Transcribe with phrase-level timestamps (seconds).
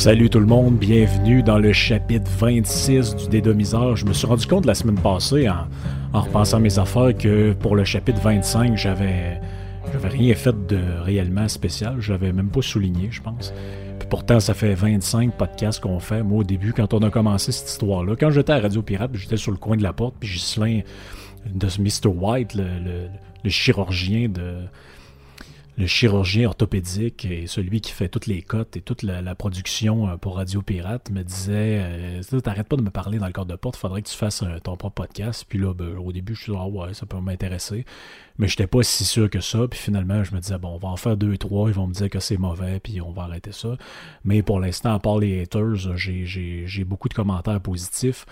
[0.00, 3.96] Salut tout le monde, bienvenue dans le chapitre 26 du Dédomiseur.
[3.96, 5.66] Je me suis rendu compte la semaine passée, en,
[6.14, 9.38] en repensant mes affaires, que pour le chapitre 25, j'avais,
[9.92, 11.96] j'avais rien fait de réellement spécial.
[11.98, 13.52] Je l'avais même pas souligné, je pense.
[13.98, 16.22] Puis pourtant, ça fait 25 podcasts qu'on fait.
[16.22, 19.36] Moi, au début, quand on a commencé cette histoire-là, quand j'étais à Radio Pirate, j'étais
[19.36, 20.80] sur le coin de la porte, puis Ghislain
[21.44, 22.08] de Mr.
[22.08, 24.60] White, le chirurgien de
[25.80, 30.16] le chirurgien orthopédique et celui qui fait toutes les cotes et toute la, production euh,
[30.16, 33.56] pour Radio Pirate me disait euh, T'arrêtes pas de me parler dans le cadre de
[33.56, 35.46] porte, faudrait que tu fasses euh, ton propre podcast.
[35.48, 37.86] Puis là, ben, au début, je suis dit, ah ouais, ça peut m'intéresser.
[38.38, 39.68] Mais j'étais pas si sûr que ça.
[39.68, 41.68] Puis finalement, je me disais, bon, on va en faire deux, trois.
[41.68, 43.76] Ils vont me dire que c'est mauvais, puis on va arrêter ça.
[44.24, 48.26] Mais pour l'instant, à part les haters, j'ai- beaucoup de commentaires positifs.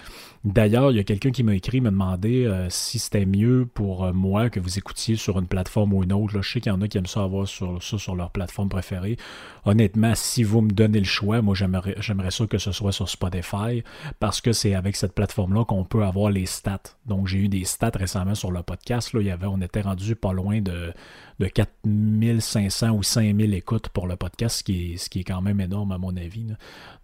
[0.45, 4.13] D'ailleurs, il y a quelqu'un qui m'a écrit, me demander euh, si c'était mieux pour
[4.15, 6.35] moi que vous écoutiez sur une plateforme ou une autre.
[6.35, 8.69] Là, je sais qu'il y en a qui aiment ça avoir sur, sur leur plateforme
[8.69, 9.17] préférée.
[9.65, 13.09] Honnêtement, si vous me donnez le choix, moi j'aimerais j'aimerais ça que ce soit sur
[13.09, 13.83] Spotify
[14.19, 16.79] parce que c'est avec cette plateforme-là qu'on peut avoir les stats.
[17.07, 19.13] Donc j'ai eu des stats récemment sur le podcast.
[19.13, 20.93] Là, il y avait, on était rendu pas loin de,
[21.39, 25.99] de 4500 ou 5000 écoutes pour le podcast, ce qui est, quand même énorme à
[25.99, 26.47] mon avis.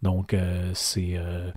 [0.02, 1.14] Donc euh, c'est...
[1.16, 1.50] euh,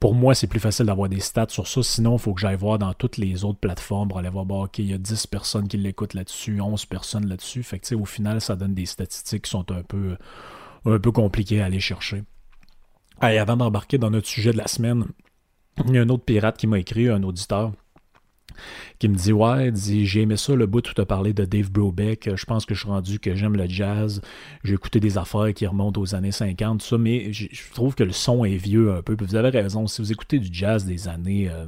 [0.00, 1.82] pour moi, c'est plus facile d'avoir des stats sur ça.
[1.82, 4.64] Sinon, il faut que j'aille voir dans toutes les autres plateformes pour aller voir, bon,
[4.64, 7.62] OK, il y a 10 personnes qui l'écoutent là-dessus, 11 personnes là-dessus.
[7.62, 10.16] Fait que, au final, ça donne des statistiques qui sont un peu,
[10.84, 12.22] un peu compliquées à aller chercher.
[13.22, 15.06] Hey, avant d'embarquer dans notre sujet de la semaine,
[15.86, 17.72] il y a un autre pirate qui m'a écrit, un auditeur,
[18.98, 21.44] qui me dit Ouais, dit j'ai aimé ça le bout où tu as parlé de
[21.44, 22.30] Dave Brubeck.
[22.34, 24.20] Je pense que je suis rendu que j'aime le jazz.
[24.64, 28.04] J'ai écouté des affaires qui remontent aux années 50, tout ça, mais je trouve que
[28.04, 29.16] le son est vieux un peu.
[29.16, 31.66] Puis vous avez raison, si vous écoutez du jazz des années, euh,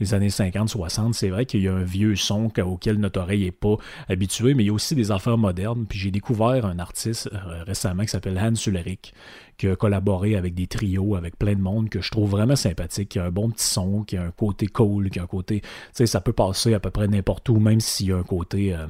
[0.00, 3.20] des années 50, 60, c'est vrai qu'il y a un vieux son que- auquel notre
[3.20, 3.76] oreille n'est pas
[4.08, 5.86] habituée, mais il y a aussi des affaires modernes.
[5.88, 9.12] Puis j'ai découvert un artiste euh, récemment qui s'appelle Hans Ulrich,
[9.56, 13.10] qui a collaboré avec des trios, avec plein de monde, que je trouve vraiment sympathique,
[13.10, 15.60] qui a un bon petit son, qui a un côté cool, qui a un côté.
[15.60, 18.22] Tu sais, ça peut passer à peu près n'importe où, même s'il y a un
[18.22, 18.74] côté.
[18.74, 18.86] euh,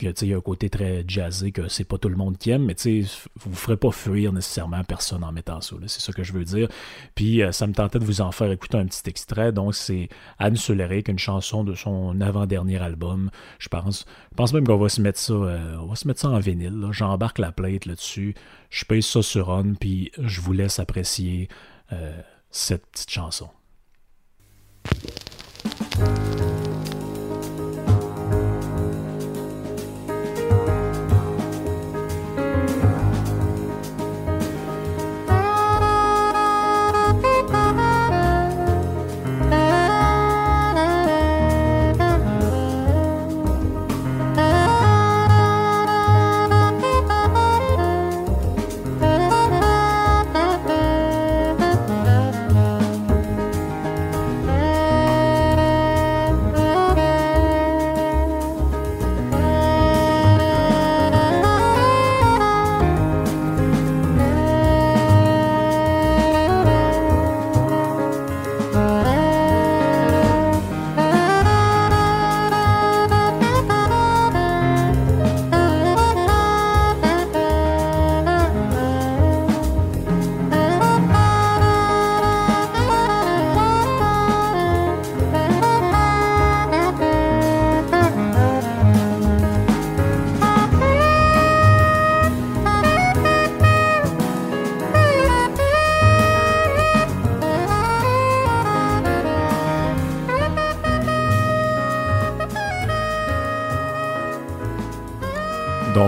[0.00, 2.64] il y a un côté très jazzé que c'est pas tout le monde qui aime,
[2.64, 3.06] mais tu
[3.36, 5.76] vous ferez pas fuir nécessairement personne en mettant ça.
[5.86, 6.68] C'est ça que je veux dire.
[7.14, 9.52] Puis euh, ça me tentait de vous en faire écouter un petit extrait.
[9.52, 14.04] Donc c'est Anne Suleric, une chanson de son avant-dernier album, je pense.
[14.30, 16.38] Je pense même qu'on va se mettre ça, euh, on va se mettre ça en
[16.38, 16.88] vinyle.
[16.90, 18.34] J'embarque la plate là-dessus.
[18.70, 21.48] Je paye ça sur On, puis je vous laisse apprécier
[21.92, 23.48] euh, cette petite chanson.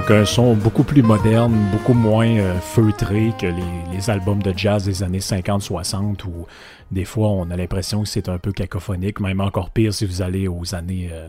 [0.06, 3.48] Donc un son beaucoup plus moderne, beaucoup moins euh, feutré que
[3.92, 6.46] les, albums de jazz des années 50-60 où
[6.92, 10.22] des fois on a l'impression que c'est un peu cacophonique, même encore pire si vous
[10.22, 11.26] allez aux années euh,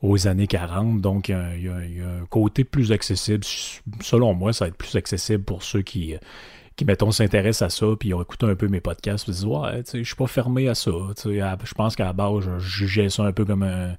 [0.00, 1.00] aux années 40.
[1.00, 3.42] Donc il y, a un- côté plus accessible.
[4.00, 6.14] Selon moi, ça va être plus accessible pour ceux qui,
[6.76, 9.44] qui mettons, s'intéressent à ça, puis ils ont écouté un peu mes podcasts, ils disent
[9.44, 10.92] Ouais, je suis pas fermé à ça.
[11.24, 13.96] Je pense qu'à la base, je jugeais ça un peu comme un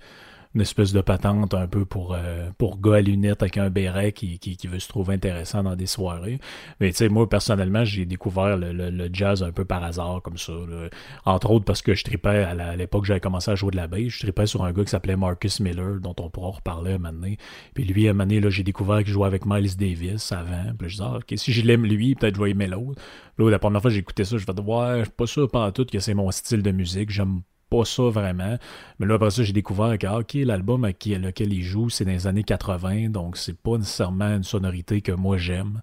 [0.55, 4.13] une espèce de patente un peu pour, euh, pour gars à lunettes avec un béret
[4.13, 6.39] qui, qui, qui veut se trouver intéressant dans des soirées.
[6.79, 10.21] Mais tu sais, moi, personnellement, j'ai découvert le, le- le jazz un peu par hasard,
[10.23, 10.53] comme ça.
[10.53, 10.89] là.
[11.25, 13.87] Entre autres parce que je tripais, à à l'époque j'avais commencé à jouer de la
[13.87, 16.97] bass, je tripais sur un gars qui s'appelait Marcus Miller, dont on pourra reparler un
[16.97, 17.37] moment donné.
[17.73, 20.73] Puis lui, un moment donné, j'ai découvert qu'il jouait avec Miles Davis avant.
[20.79, 23.01] Puis je disais, ah, ok, si je l'aime lui, peut-être je vais aimer l'autre.
[23.37, 25.27] Là, la première fois que j'ai écouté ça, je vais dire, ouais, je suis pas
[25.27, 27.09] sûr pas tout que c'est mon style de musique.
[27.09, 28.57] J'aime pas ça vraiment.
[28.99, 32.11] Mais là, après ça, j'ai découvert que, ah, ok, l'album lequel il joue, c'est dans
[32.11, 35.81] les années 80, donc c'est pas nécessairement une sonorité que moi j'aime.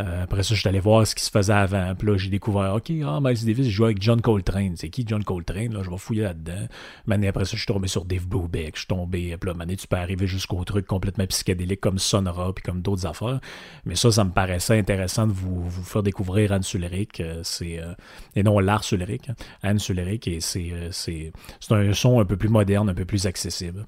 [0.00, 1.94] Euh, après ça, je suis allé voir ce qui se faisait avant.
[1.94, 4.76] Puis là, j'ai découvert, OK, ah, Miles Davis, jouait avec John Coltrane.
[4.76, 5.72] C'est qui John Coltrane?
[5.72, 6.66] Là, je vais fouiller là-dedans.
[7.06, 8.74] Mané, après ça, je suis tombé sur Dave Brubeck.
[8.74, 9.36] Je suis tombé.
[9.36, 13.06] Puis là, Mané, tu peux arriver jusqu'au truc complètement psychédélique comme Sonora, puis comme d'autres
[13.06, 13.40] affaires.
[13.84, 17.20] Mais ça, ça me paraissait intéressant de vous, vous faire découvrir Anne Suleric.
[17.20, 17.94] Euh, c'est, euh,
[18.34, 19.30] et non Lars Suleric.
[19.30, 19.34] Hein.
[19.62, 20.28] Anne Suleric.
[20.28, 23.86] Et c'est, c'est, c'est un son un peu plus moderne, un peu plus accessible.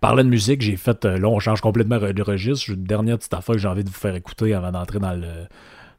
[0.00, 1.04] Parlant de musique, j'ai fait.
[1.04, 2.72] Euh, là, on change complètement de registre.
[2.76, 5.46] Dernière petite affaire que j'ai envie de vous faire écouter avant d'entrer dans le,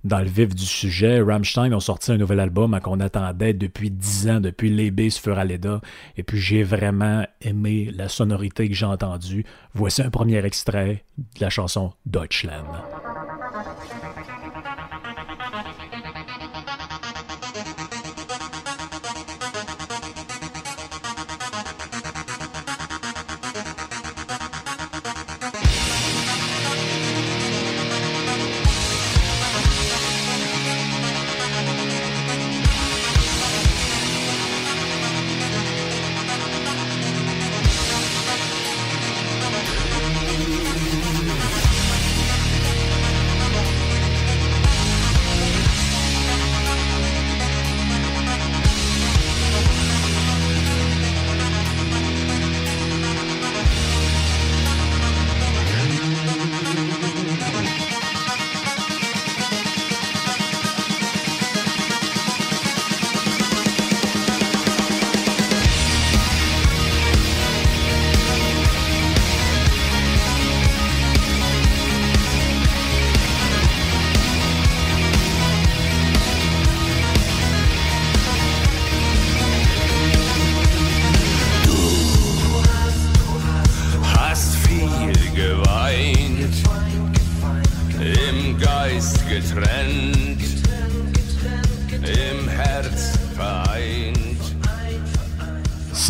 [0.05, 1.19] dans le vif du sujet.
[1.21, 5.81] Rammstein ont sorti un nouvel album qu'on attendait depuis 10 ans, depuis Les sur Aleda.
[6.15, 9.45] Et puis j'ai vraiment aimé la sonorité que j'ai entendue.
[9.73, 12.63] Voici un premier extrait de la chanson Deutschland.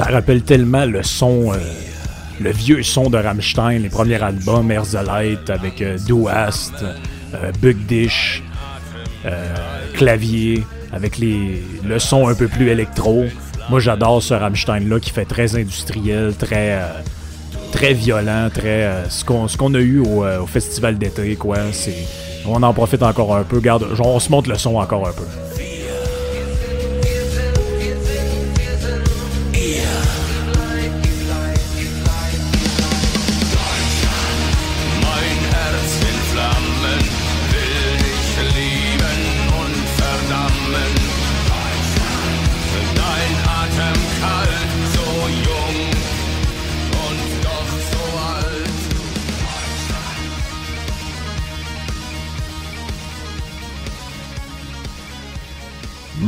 [0.04, 1.58] Rappelle tellement le son, euh,
[2.40, 6.74] le vieux son de Rammstein, les premiers albums, Herzlite avec euh, Duast,
[7.34, 8.44] euh, Bug Dish,
[9.96, 13.26] clavier, avec les, le son un peu plus électro.
[13.70, 16.80] Moi, j'adore ce Rammstein-là qui fait très industriel, très,
[17.72, 21.58] très violent, très ce qu'on a eu au, au festival d'été, quoi.
[22.48, 23.60] On en profite encore un peu.
[23.60, 25.45] Garde, on se monte le son encore un peu.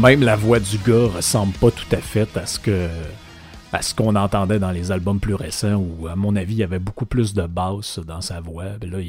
[0.08, 2.88] Même la voix du gars ressemble pas tout à fait à ce que
[3.74, 6.64] à ce qu'on entendait dans les albums plus récents où, à mon avis, il y
[6.64, 8.78] avait beaucoup plus de basse dans sa voix.
[8.80, 9.00] Ben là,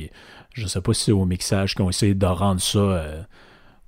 [0.55, 3.23] je sais pas si c'est au mixage qu'ils ont de rendre ça, euh,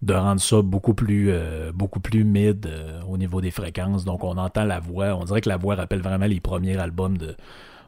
[0.02, 4.04] de rendre ça beaucoup plus, euh, beaucoup plus mid euh, au niveau des fréquences.
[4.04, 5.16] Donc, on entend la voix.
[5.16, 7.34] On dirait que la voix rappelle vraiment les premiers albums de,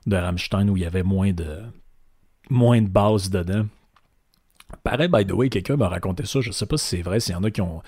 [0.09, 1.61] de Rammstein où il y avait moins de,
[2.51, 3.67] moins de basse dedans.
[4.83, 6.41] Pareil, by the way, quelqu'un m'a raconté ça.
[6.41, 7.83] Je sais pas si c'est vrai, s'il y en a qui ont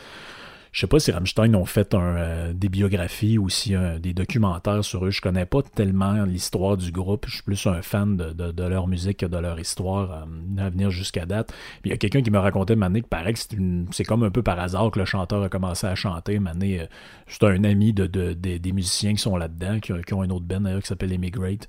[0.75, 5.07] je sais pas si Rammstein ont fait euh, des biographies ou si des documentaires sur
[5.07, 5.11] eux.
[5.11, 7.27] Je connais pas tellement l'histoire du groupe.
[7.29, 10.91] Je suis plus un fan de, leur musique que de leur histoire euh, à venir
[10.91, 11.55] jusqu'à date.
[11.85, 13.39] Il y a quelqu'un qui m'a raconté Mané que paraît que
[13.93, 16.41] c'est comme un peu par hasard que le chanteur a commencé à chanter.
[16.41, 16.87] Mané, euh,
[17.29, 20.81] c'est un ami de, des musiciens qui sont là-dedans, qui, qui, ont une autre band
[20.81, 21.69] qui s'appelle Emigrate.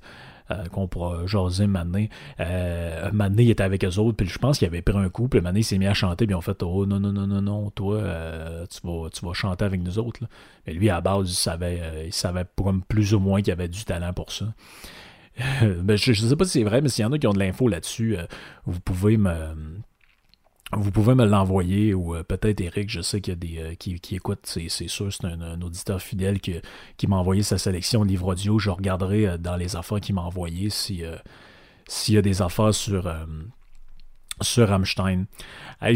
[0.52, 2.08] Euh, qu'on pourra jaser Mané.
[2.38, 5.40] Euh, Mané était avec eux autres, puis je pense qu'il avait pris un coup, puis
[5.40, 7.96] Mané s'est mis à chanter, puis ont fait Oh non, non, non, non, non, toi,
[7.96, 10.20] euh, tu, vas, tu vas chanter avec nous autres.
[10.64, 12.44] Mais lui, à base, il savait, il savait
[12.86, 14.46] plus ou moins qu'il avait du talent pour ça.
[15.82, 17.32] Ben, je ne sais pas si c'est vrai, mais s'il y en a qui ont
[17.32, 18.16] de l'info là-dessus,
[18.66, 19.32] vous pouvez me
[20.72, 23.74] vous pouvez me l'envoyer ou euh, peut-être Eric, je sais qu'il y a des euh,
[23.74, 26.56] qui, qui écoute, c'est, sûr, c'est un, auditeur fidèle qui,
[26.96, 28.58] qui m'a envoyé sa sélection livre audio.
[28.58, 31.02] Je regarderai euh, dans les affaires qu'il m'a envoyé si,
[31.86, 33.12] s'il y a des affaires sur,
[34.40, 35.26] sur Rammstein.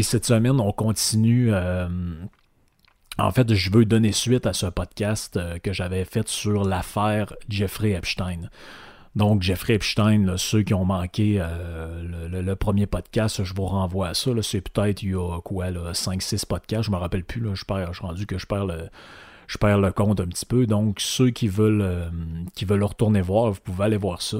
[0.01, 1.53] cette semaine, on continue.
[1.53, 7.91] en fait, je veux donner suite à ce podcast que j'avais fait sur l'affaire Jeffrey
[7.91, 8.49] Epstein.
[9.15, 14.13] Donc, Jeffrey Epstein, ceux qui ont manqué euh, le, premier podcast, je vous renvoie à
[14.13, 14.31] ça.
[14.41, 17.41] C'est peut-être il y a quoi, 5-6 podcasts, je me rappelle plus.
[17.41, 18.89] Là, je, perds, je suis rendu que je perds le.
[19.47, 20.65] Je perds le compte un petit peu.
[20.65, 22.09] Donc, ceux qui veulent, euh,
[22.55, 24.37] qui veulent retourner voir, vous pouvez aller voir ça.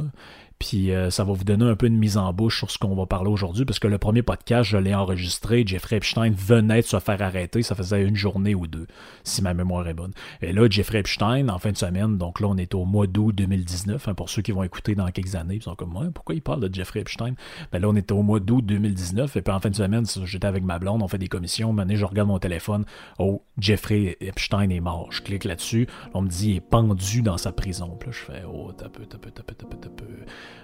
[0.62, 2.94] Puis euh, ça va vous donner un peu de mise en bouche sur ce qu'on
[2.94, 5.63] va parler aujourd'hui, parce que le premier podcast, je l'ai enregistré.
[5.65, 7.63] Jeffrey Epstein venait de se faire arrêter.
[7.63, 8.86] Ça faisait une journée ou deux,
[9.24, 10.12] si ma mémoire est bonne.
[10.44, 13.34] Et là, Jeffrey Epstein, en fin de semaine, donc là, on est au mois d'août
[13.34, 14.08] 2019.
[14.08, 16.44] Hein, pour ceux qui vont écouter dans quelques années, ils sont comme, moi, pourquoi il
[16.44, 17.34] parle de Jeffrey Epstein?
[17.72, 19.38] Ben là, on est au mois d'août 2019.
[19.38, 21.74] Et puis en fin de semaine, j'étais avec ma blonde, on fait des commissions.
[21.74, 22.86] Maintenant, je regarde mon téléphone.
[23.18, 25.12] Oh, Jeffrey Epstein est mort.
[25.12, 25.88] Je clique là-dessus.
[26.13, 27.98] On me dit, il est pendu dans sa prison.
[28.00, 29.89] Puis là, je fais, oh, t'as peu, t'as peu, t'as peu, t'as t'as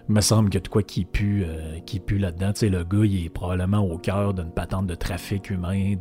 [0.10, 2.54] me semble qu'il y de quoi qui pue, euh, qui pue là-dedans.
[2.54, 5.96] Tu sais, le gars, il est probablement au cœur d'une patente de trafic humain,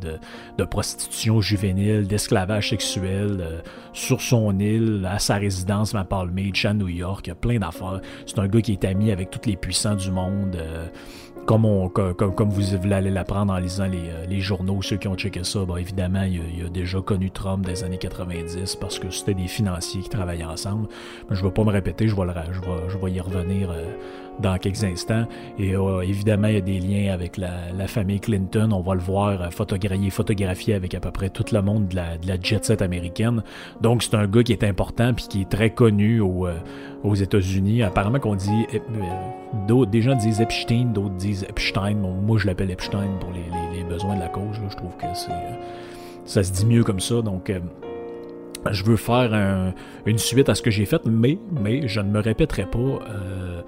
[0.57, 3.61] de, prostitution juvénile, d'esclavage sexuel euh,
[3.93, 7.27] sur son île, à sa résidence à Palm Beach, à New York.
[7.27, 8.01] Il y a plein d'affaires.
[8.25, 10.55] C'est un gars qui est ami avec tous les puissants du monde.
[10.55, 10.87] Euh,
[11.47, 15.63] comme, vous allez l'apprendre en lisant les, euh, les, journaux, ceux qui ont checké ça,
[15.65, 20.01] ben évidemment, il a, déjà connu Trump des années 90 parce que c'était des financiers
[20.01, 20.89] qui travaillaient ensemble.
[21.29, 23.21] Mais je ne vais pas me répéter, je vais, le, je vais, je vais y
[23.21, 23.85] revenir euh,
[24.39, 25.25] dans quelques instants.
[25.57, 28.71] Et euh, évidemment, il y a des liens avec la, famille Clinton.
[28.71, 31.95] On va le voir euh, photographier, photographier avec à peu près tout le monde de
[31.95, 33.43] la, de la jet set américaine.
[33.81, 36.57] Donc, c'est un gars qui est important puis qui est très connu au, euh,
[37.03, 37.83] aux États-Unis.
[37.83, 38.67] Apparemment qu'on dit...
[39.67, 41.95] d'autres, des gens disent Epstein, d'autres disent Epstein.
[41.95, 44.59] moi, je l'appelle Epstein pour les, les, besoins de la cause.
[44.69, 45.31] Je trouve que c'est...
[46.25, 47.21] ça se dit mieux comme ça.
[47.21, 47.49] Donc
[48.71, 49.73] je veux faire
[50.05, 52.77] une suite à ce que j'ai fait, mais, mais je ne me répéterai pas.
[52.79, 53.61] Euh,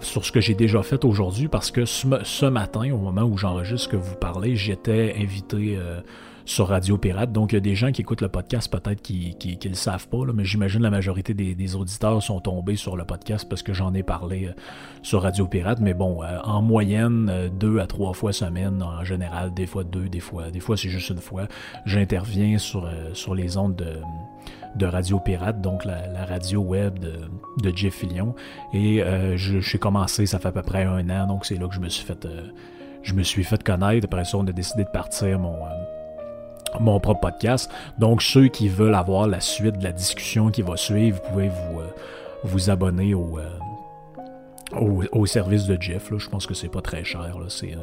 [0.00, 3.90] sur ce que j'ai déjà fait aujourd'hui parce que ce, matin, au moment où j'enregistre
[3.90, 6.00] que vous parlez, j'étais invité euh,
[6.44, 7.32] sur Radio Pirate.
[7.32, 10.08] Donc, il y a des gens qui écoutent le podcast peut-être qui ne le savent
[10.08, 13.94] pas, mais j'imagine la majorité des, auditeurs sont tombés sur le podcast parce que j'en
[13.94, 14.52] ai parlé euh,
[15.02, 15.80] sur Radio Pirate.
[15.80, 20.20] Mais bon, en moyenne, deux à trois fois semaine, en général, des fois deux, des
[20.20, 21.46] fois, des fois c'est juste une fois,
[21.84, 24.00] j'interviens sur, sur les ondes de
[24.76, 28.34] de Radio Pirate, donc la, radio web de, Jeff Fillion.
[28.72, 31.74] Et euh, j'ai commencé, ça fait à peu près un an, donc c'est là que
[31.74, 32.48] je me suis fait, euh,
[33.02, 34.06] je me suis fait connaître.
[34.06, 37.70] Après ça, on a décidé de partir mon, euh, mon propre podcast.
[37.98, 41.48] Donc ceux qui veulent avoir la suite de la discussion qui va suivre, vous pouvez
[41.48, 41.80] vous,
[42.44, 43.38] vous abonner au,
[45.12, 46.12] au, service de Jeff.
[46.16, 47.36] Je pense que c'est pas très cher.
[47.48, 47.74] C'est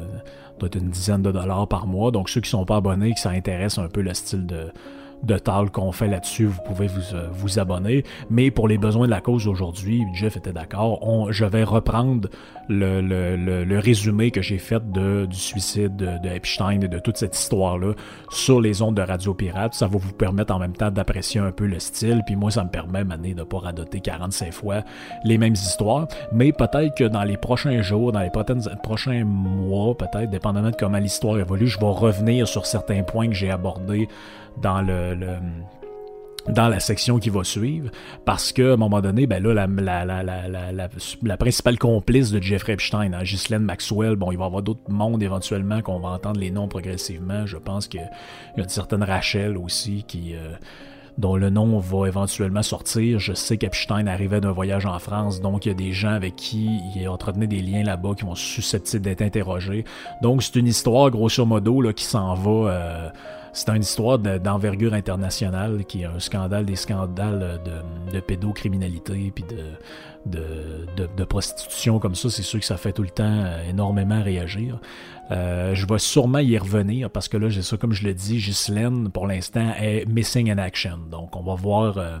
[0.62, 2.10] être une dizaine de dollars par mois.
[2.10, 4.72] Donc ceux qui sont pas abonnés, qui s'intéressent un peu le style de
[5.24, 8.04] de tal qu'on fait là-dessus, vous pouvez vous, euh, vous, abonner.
[8.30, 11.00] Mais pour les besoins de la cause aujourd'hui, Jeff était d'accord,
[11.30, 12.28] je vais reprendre
[12.68, 17.16] le, le, le, résumé que j'ai fait de, du suicide de, Epstein et de toute
[17.16, 17.92] cette histoire-là
[18.30, 19.74] sur les ondes de Radio Pirate.
[19.74, 22.22] Ça va vous permettre en même temps d'apprécier un peu le style.
[22.26, 24.82] Puis moi, ça me permet maintenant de ne pas radoter 45 fois
[25.24, 26.08] les mêmes histoires.
[26.32, 28.32] Mais peut-être que dans les prochains jours, dans les
[28.82, 33.34] prochains mois, peut-être, dépendamment de comment l'histoire évolue, je vais revenir sur certains points que
[33.34, 34.08] j'ai abordés
[34.62, 35.16] dans le,
[36.48, 37.90] dans la section qui va suivre,
[38.24, 40.88] parce que à un moment donné, ben là, la, la, la,
[41.22, 44.90] la principale complice de Jeffrey Epstein, hein, Ghislaine Maxwell, bon, il va y avoir d'autres
[44.90, 47.46] mondes éventuellement qu'on va entendre les noms progressivement.
[47.46, 50.34] Je pense qu'il y a une certaine Rachel aussi qui.
[50.34, 50.54] Euh,
[51.18, 53.18] dont le nom va éventuellement sortir.
[53.18, 56.36] Je sais qu'Epstein arrivait d'un voyage en France, donc il y a des gens avec
[56.36, 59.84] qui il entretenait des liens là-bas qui vont susceptibles d'être interrogés.
[60.22, 62.70] Donc c'est une histoire, grosso modo, là, qui s'en va.
[62.70, 63.08] Euh,
[63.54, 67.60] c'est une histoire d'envergure internationale qui est un scandale, des scandales
[68.12, 72.30] de, pédocriminalité puis de, de, prostitution comme ça.
[72.30, 74.80] C'est sûr que ça fait tout le temps euh, énormément réagir.
[75.30, 78.38] Euh, je vais sûrement y revenir parce que là, j'ai ça, comme je le dis,
[78.38, 80.98] Ghislaine, pour l'instant, est missing in action.
[81.10, 81.98] Donc, on va voir.
[81.98, 82.18] Euh,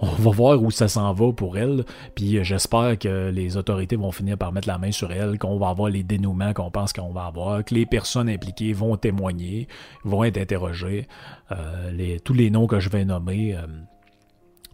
[0.00, 1.84] on va voir où ça s'en va pour elle.
[2.14, 5.58] Puis euh, j'espère que les autorités vont finir par mettre la main sur elle, qu'on
[5.58, 9.68] va avoir les dénouements qu'on pense qu'on va avoir, que les personnes impliquées vont témoigner,
[10.04, 11.08] vont être interrogées.
[11.52, 13.54] Euh, tous les noms que je vais nommer.
[13.56, 13.66] Euh,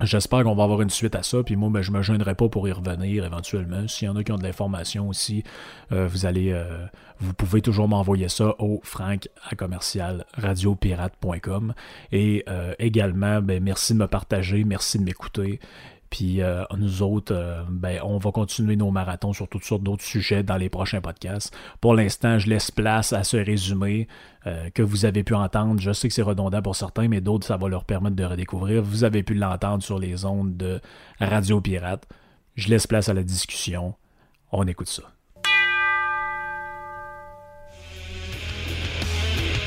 [0.02, 2.48] J'espère qu'on va avoir une suite à ça, puis moi, ben, je me gênerai pas
[2.48, 3.86] pour y revenir éventuellement.
[3.86, 5.44] S'il y en a qui ont de l'information aussi,
[5.92, 6.86] euh, vous allez, euh,
[7.20, 11.74] vous pouvez toujours m'envoyer ça au frank à commercial radiopirate.com.
[12.10, 15.60] Et euh, également, ben, merci de me partager, merci de m'écouter.
[16.12, 20.04] Puis euh, nous autres, euh, ben, on va continuer nos marathons sur toutes sortes d'autres
[20.04, 21.56] sujets dans les prochains podcasts.
[21.80, 24.08] Pour l'instant, je laisse place à ce résumé
[24.46, 25.80] euh, que vous avez pu entendre.
[25.80, 28.82] Je sais que c'est redondant pour certains, mais d'autres, ça va leur permettre de redécouvrir.
[28.82, 30.82] Vous avez pu l'entendre sur les ondes de
[31.18, 32.06] Radio Pirate.
[32.56, 33.94] Je laisse place à la discussion.
[34.50, 35.04] On écoute ça.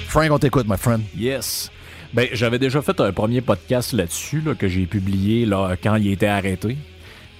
[0.10, 1.02] Frank, on t'écoute, my friend.
[1.18, 1.72] Yes.
[2.15, 6.27] Ben, j'avais déjà fait un premier podcast là-dessus que j'ai publié là, quand il était
[6.27, 6.77] arrêté.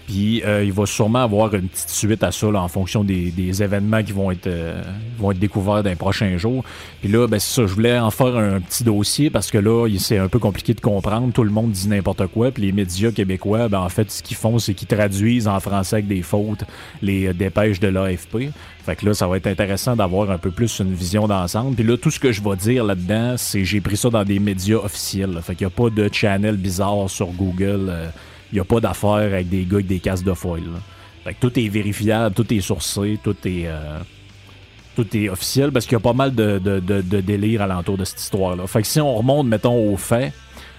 [0.08, 3.32] Puis euh, il va sûrement avoir une petite suite à ça là, en fonction des,
[3.32, 4.82] des événements qui vont être, euh,
[5.18, 6.64] vont être découverts dans les prochains jours.
[7.02, 9.88] Puis là, ben, c'est ça, je voulais en faire un petit dossier parce que là,
[9.98, 11.34] c'est un peu compliqué de comprendre.
[11.34, 12.52] Tout le monde dit n'importe quoi.
[12.52, 15.98] Puis les médias québécois, ben, en fait, ce qu'ils font, c'est qu'ils traduisent en français
[15.98, 16.64] avec des fautes
[17.02, 18.50] les euh, dépêches de l'AFP.
[18.86, 21.76] Fait que là, ça va être intéressant d'avoir un peu plus une vision d'ensemble.
[21.76, 24.38] Puis là, tout ce que je vais dire là-dedans, c'est j'ai pris ça dans des
[24.38, 25.40] médias officiels.
[25.42, 27.92] Fait qu'il n'y a pas de channel bizarre sur Google.
[28.56, 30.64] N'y a pas d'affaire avec des gars avec des casques de foil.
[31.24, 34.00] Fait que tout est vérifiable, tout est sourcé, tout est, euh,
[34.96, 37.98] tout est officiel parce qu'il y a pas mal de, de, de, de délire alentour
[37.98, 38.68] de cette histoire-là.
[38.68, 40.34] Fait que si on remonte, mettons, aux faits,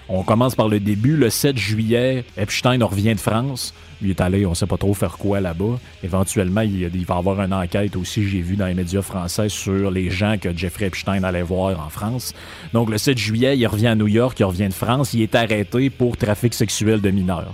[0.09, 1.15] on commence par le début.
[1.17, 3.73] Le 7 juillet, Epstein revient de France.
[4.01, 5.79] Il est allé, on sait pas trop faire quoi là-bas.
[6.03, 9.49] Éventuellement, il, il va y avoir une enquête aussi, j'ai vu dans les médias français,
[9.49, 12.33] sur les gens que Jeffrey Epstein allait voir en France.
[12.73, 15.13] Donc, le 7 juillet, il revient à New York, il revient de France.
[15.13, 17.53] Il est arrêté pour trafic sexuel de mineurs.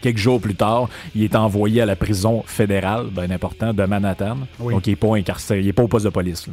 [0.00, 4.38] Quelques jours plus tard, il est envoyé à la prison fédérale, bien important, de Manhattan.
[4.60, 4.74] Oui.
[4.74, 6.46] Donc, il n'est pas incarcéré, il n'est pas au poste de police.
[6.46, 6.52] là.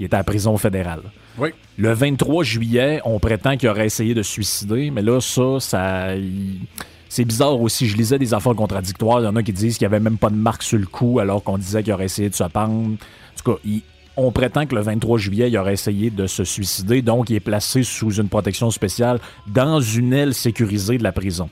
[0.00, 1.02] Il est à la prison fédérale.
[1.38, 1.50] Oui.
[1.78, 6.14] Le 23 juillet, on prétend qu'il aurait essayé de se suicider, mais là, ça, ça.
[6.16, 6.60] il-
[7.08, 7.86] C'est bizarre aussi.
[7.88, 9.20] Je lisais des affaires contradictoires.
[9.20, 10.86] Il y en a qui disent qu'il n'y avait même pas de marque sur le
[10.86, 12.72] cou alors qu'on disait qu'il aurait essayé de se pendre.
[12.72, 12.96] En
[13.44, 13.82] tout cas, il-
[14.16, 17.40] on prétend que le 23 juillet, il aurait essayé de se suicider, donc il est
[17.40, 21.48] placé sous une protection spéciale dans une aile sécurisée de la prison.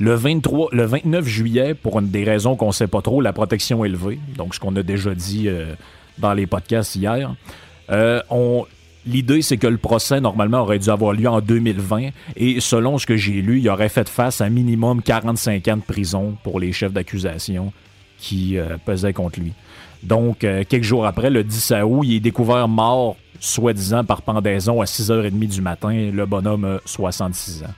[0.00, 3.32] Le, 23, le 29 juillet, pour une des raisons qu'on ne sait pas trop, la
[3.32, 5.74] protection élevée, donc ce qu'on a déjà dit euh,
[6.18, 7.34] dans les podcasts hier,
[7.90, 8.20] euh,
[9.06, 12.08] L'idée, c'est que le procès, normalement, aurait dû avoir lieu en 2020.
[12.36, 15.82] Et selon ce que j'ai lu, il aurait fait face à minimum 45 ans de
[15.82, 17.72] prison pour les chefs d'accusation
[18.18, 19.52] qui euh, pesaient contre lui.
[20.02, 24.80] Donc, euh, quelques jours après, le 10 août, il est découvert mort, soi-disant par pendaison,
[24.80, 26.10] à 6h30 du matin.
[26.10, 27.74] Le bonhomme a 66 ans.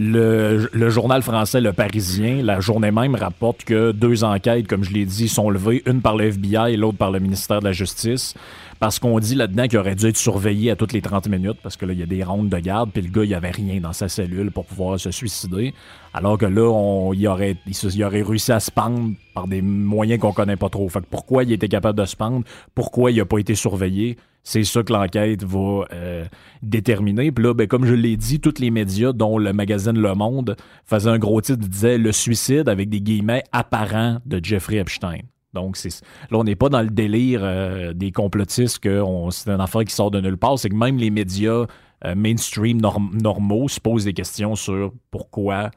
[0.00, 5.04] Le, journal français Le Parisien, la journée même, rapporte que deux enquêtes, comme je l'ai
[5.04, 8.34] dit, sont levées, une par le FBI et l'autre par le ministère de la Justice,
[8.78, 11.76] parce qu'on dit là-dedans qu'il aurait dû être surveillé à toutes les 30 minutes, parce
[11.76, 13.80] que là, il y a des rondes de garde, puis le gars, il avait rien
[13.80, 15.74] dans sa cellule pour pouvoir se suicider,
[16.14, 20.20] alors que là, on, il, aurait, il aurait réussi à se pendre par des moyens
[20.20, 20.88] qu'on connaît pas trop.
[20.88, 22.44] Fait que pourquoi il était capable de se pendre?
[22.72, 24.16] Pourquoi il n'a pas été surveillé?
[24.42, 26.24] C'est ça que l'enquête va euh,
[26.62, 27.30] déterminer.
[27.32, 30.56] Puis là, ben, comme je l'ai dit, tous les médias, dont le magazine Le Monde,
[30.86, 35.20] faisaient un gros titre, disait le suicide avec des guillemets apparents de Jeffrey Epstein.
[35.52, 39.84] Donc, là, on n'est pas dans le délire euh, des complotistes que c'est une affaire
[39.84, 40.58] qui sort de nulle part.
[40.58, 41.66] C'est que même les médias
[42.04, 45.70] euh, mainstream norm- normaux se posent des questions sur pourquoi,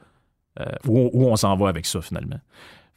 [0.86, 2.38] où on s'en va avec ça finalement.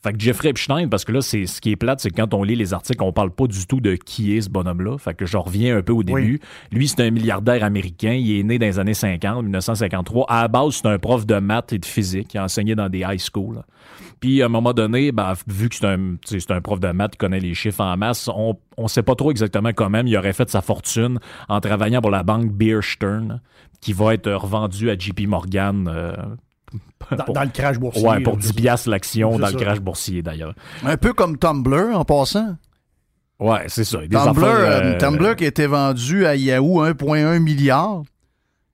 [0.06, 2.36] Fait que Jeffrey Epstein, parce que là, c'est ce qui est plate, c'est que quand
[2.36, 5.00] on lit les articles, on parle pas du tout de qui est ce bonhomme-là.
[5.00, 6.40] Fait que je reviens un peu au début.
[6.72, 8.12] Lui, c'est un milliardaire américain.
[8.12, 10.28] Il est né dans les années 50, 1953.
[10.30, 12.36] À la base, c'est un prof de maths et de physique.
[12.36, 13.64] Il a enseigné dans des high schools.
[14.20, 17.18] Puis, à un moment donné, ben, vu que c'est un, c'est prof de maths qui
[17.18, 20.52] connaît les chiffres en masse, on ne sait pas trop exactement comment il aurait fait
[20.52, 21.18] sa fortune
[21.50, 23.42] en travaillant pour la banque Bear Stearns,
[23.82, 25.90] qui va être revendue à JP Morgan.
[25.92, 26.14] euh,
[27.12, 28.08] Dans, pour- dans le crash boursier.
[28.08, 30.54] Ouais, pour là, 10 c'est- piastres l'action dans le crash boursier, d'ailleurs.
[30.84, 32.56] Un peu comme Tumblr en passant.
[33.40, 34.00] Ouais, c'est ça.
[34.00, 38.02] Des Tumblr, affaires, euh, euh, Tumblr qui a été vendu à Yahoo 1,1 milliard,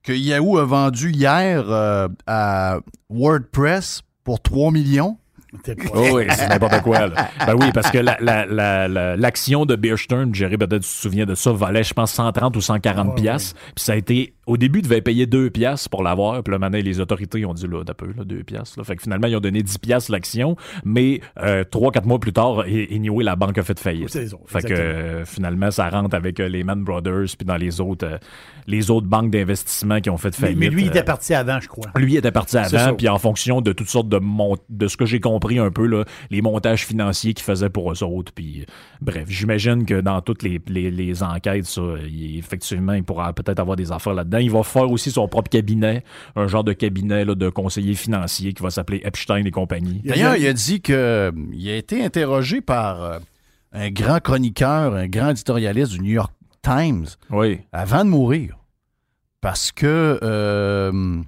[0.02, 2.78] que Yahoo a vendu hier euh, à
[3.10, 5.18] WordPress pour 3 millions.
[5.94, 7.08] Oh oui, c'est n'importe quoi.
[7.08, 7.28] Là.
[7.46, 10.88] Ben oui, parce que la- la- la- la- l'action de Bear Stearns, Jerry, peut-être tu
[10.88, 13.54] te souviens de ça, valait, je pense, 130 ou 140 Ouais, piastres.
[13.74, 14.32] Puis ça a été...
[14.46, 16.42] Au début, ils devaient payer 2 piastres pour l'avoir.
[16.42, 18.78] Puis là, maintenant, les autorités ont dit, là, d'un peu, là, 2 piastres.
[18.78, 18.84] là.
[18.84, 20.56] Fait que finalement, ils ont donné 10 piastres l'action.
[20.84, 24.08] Mais 3-4 mois plus tard, anyway, la banque a fait faillite.
[24.46, 28.06] Fait que euh, finalement, ça rentre avec euh, les Man Brothers puis dans les autres,
[28.06, 28.18] euh,
[28.66, 30.58] les autres banques d'investissement qui ont fait faillite.
[30.58, 31.86] mais lui, il euh, était parti avant, je crois.
[31.96, 35.06] lui était parti avant, puis en fonction de toutes sortes de mont de ce que
[35.06, 38.32] j'ai compris un peu, là, les montages financiers qu'ils faisaient pour eux autres.
[38.32, 38.64] Puis, euh,
[39.00, 43.58] bref, j'imagine que dans toutes les, les- les enquêtes, ça, il- effectivement, il pourra peut-être
[43.60, 44.38] avoir des affaires là-dedans.
[44.44, 46.04] Il va faire aussi son propre cabinet,
[46.36, 50.00] un genre de cabinet là, de conseiller financier qui va s'appeler Epstein et compagnie.
[50.04, 53.18] D'ailleurs, il a dit que euh, il a été interrogé par euh,
[53.72, 57.60] un grand chroniqueur, un grand éditorialiste du New York Times Oui.
[57.72, 58.56] avant de mourir.
[59.40, 61.20] Parce que euh,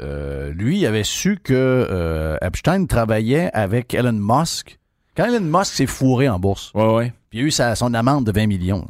[0.00, 4.78] euh, lui, il avait su que euh, Epstein travaillait avec Elon Musk.
[5.16, 7.12] Quand Elon Musk s'est fourré en bourse, Ouais, ouais.
[7.28, 8.88] puis il a eu sa- son amende de 20 millions.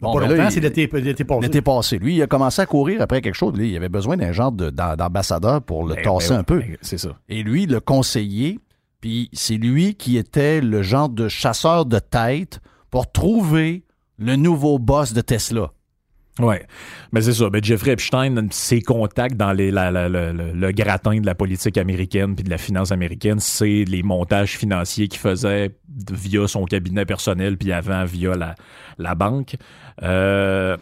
[0.00, 1.14] Bon, pas ben longtemps, il- c'est l'été passé.
[1.42, 1.98] L'été passé.
[1.98, 3.54] Lui, il a commencé à courir après quelque chose.
[3.58, 6.62] Il avait besoin d'un genre de- d'am- d'ambassadeur pour le Ben, tasser ben, un peu.
[6.82, 7.18] C'est ça.
[7.28, 8.60] Et lui, le conseiller,
[9.00, 13.82] puis c'est lui qui était le genre de chasseur de tête pour trouver
[14.18, 15.70] le nouveau boss de Tesla.
[16.40, 16.64] Ouais,
[17.10, 17.46] mais c'est ça.
[17.60, 21.76] Jeffrey Epstein, ses contacts dans les, la, la, la, le, le gratin de la politique
[21.76, 25.76] américaine puis de la finance américaine, c'est les montages financiers qu'il faisait
[26.12, 28.34] via son cabinet personnel puis avant via
[28.98, 29.56] la banque.
[30.02, 30.76] Euh,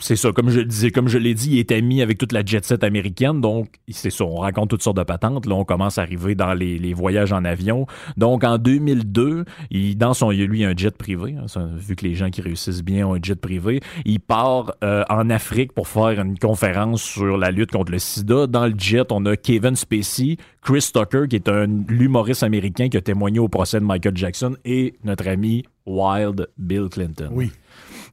[0.00, 2.44] c'est ça, comme je disais, comme je l'ai dit, il est ami avec toute la
[2.44, 5.46] jet set américaine, donc c'est ça, on raconte toutes sortes de patentes.
[5.46, 7.86] Là, on commence à arriver dans les, voyages en avion.
[8.16, 12.30] Donc en 2002, il, dans son, lui un jet privé, hein, vu que les gens
[12.30, 13.80] qui réussissent bien ont un jet privé.
[14.04, 18.46] Il part euh, en Afrique pour faire une conférence sur la lutte contre le sida.
[18.46, 22.96] Dans le jet, on a Kevin Spacey, Chris Tucker, qui est un humoriste américain qui
[22.96, 27.30] a témoigné au procès de Michael Jackson, et notre ami Wild Bill Clinton.
[27.32, 27.50] Oui.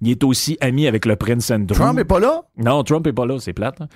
[0.01, 1.75] Il est aussi ami avec le prince Andrew.
[1.75, 2.41] Trump est pas là?
[2.57, 3.81] Non, Trump est pas là, c'est plate.
[3.81, 3.87] hein.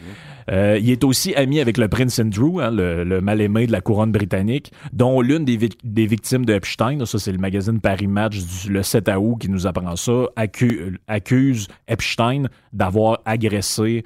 [0.51, 3.81] Euh, il est aussi ami avec le prince Andrew, hein, le, le mal-aimé de la
[3.81, 8.07] couronne britannique, dont l'une des, vic- des victimes de Epstein, ça c'est le magazine Paris
[8.07, 14.03] Match du, le 7 août qui nous apprend ça, accu- accuse Epstein d'avoir agressé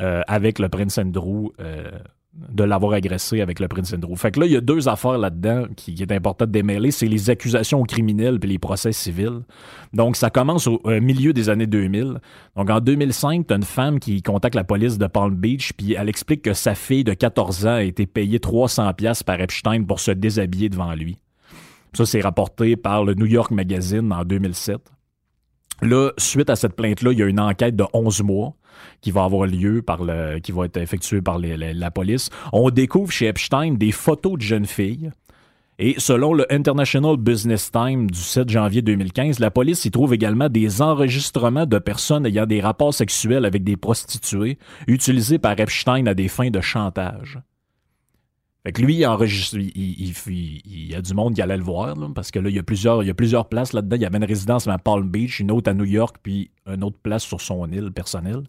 [0.00, 1.50] euh, avec le prince Andrew.
[1.60, 1.90] euh,
[2.34, 4.16] de l'avoir agressé avec le prince Andrew.
[4.16, 7.06] Fait que là, il y a deux affaires là-dedans qui, est important de démêler, c'est
[7.06, 9.42] les accusations criminelles puis les procès civils.
[9.92, 12.18] Donc, ça commence au euh, milieu des années 2000.
[12.56, 16.08] Donc, en 2005, t'as une femme qui contacte la police de Palm Beach, puis elle
[16.08, 20.00] explique que sa fille de 14 ans a été payée 300 pièces par Epstein pour
[20.00, 21.18] se déshabiller devant lui.
[21.92, 24.80] Ça, c'est rapporté par le New York Magazine en 2007.
[25.82, 28.54] Là, suite à cette plainte-là, il y a une enquête de 11 mois
[29.00, 32.30] qui va avoir lieu par le, qui va être effectuée par la police.
[32.52, 35.10] On découvre chez Epstein des photos de jeunes filles.
[35.78, 40.48] Et selon le International Business Time du 7 janvier 2015, la police y trouve également
[40.48, 46.14] des enregistrements de personnes ayant des rapports sexuels avec des prostituées utilisés par Epstein à
[46.14, 47.40] des fins de chantage.
[48.66, 51.56] Fait que lui, il, enregistre, il, il- il- il y a du monde qui allait
[51.58, 53.74] le voir, là, parce que là, il y a plusieurs, il y a plusieurs places
[53.74, 53.96] là-dedans.
[53.96, 56.82] Il y avait une résidence à Palm Beach, une autre à New York, puis une
[56.82, 58.42] autre place sur son île personnelle.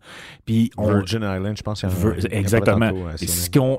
[0.45, 1.81] Puis on, Virgin Island, je pense.
[1.81, 2.91] qu'il y a- il y a exactement.
[3.21, 3.27] Et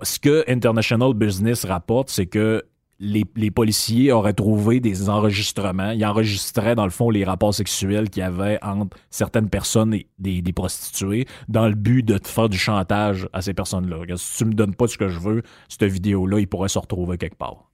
[0.03, 2.63] ce que International Business rapporte, c'est que
[2.99, 5.91] les, policiers auraient trouvé des enregistrements.
[5.91, 10.07] Ils enregistraient, dans le fond, les rapports sexuels qu'il y avait entre certaines personnes et
[10.19, 13.99] des, prostituées dans le but de te faire du chantage à ces personnes-là.
[14.17, 17.19] Si tu me donnes pas ce que je veux, cette vidéo-là, il pourrait se retrouver
[17.19, 17.71] quelque part.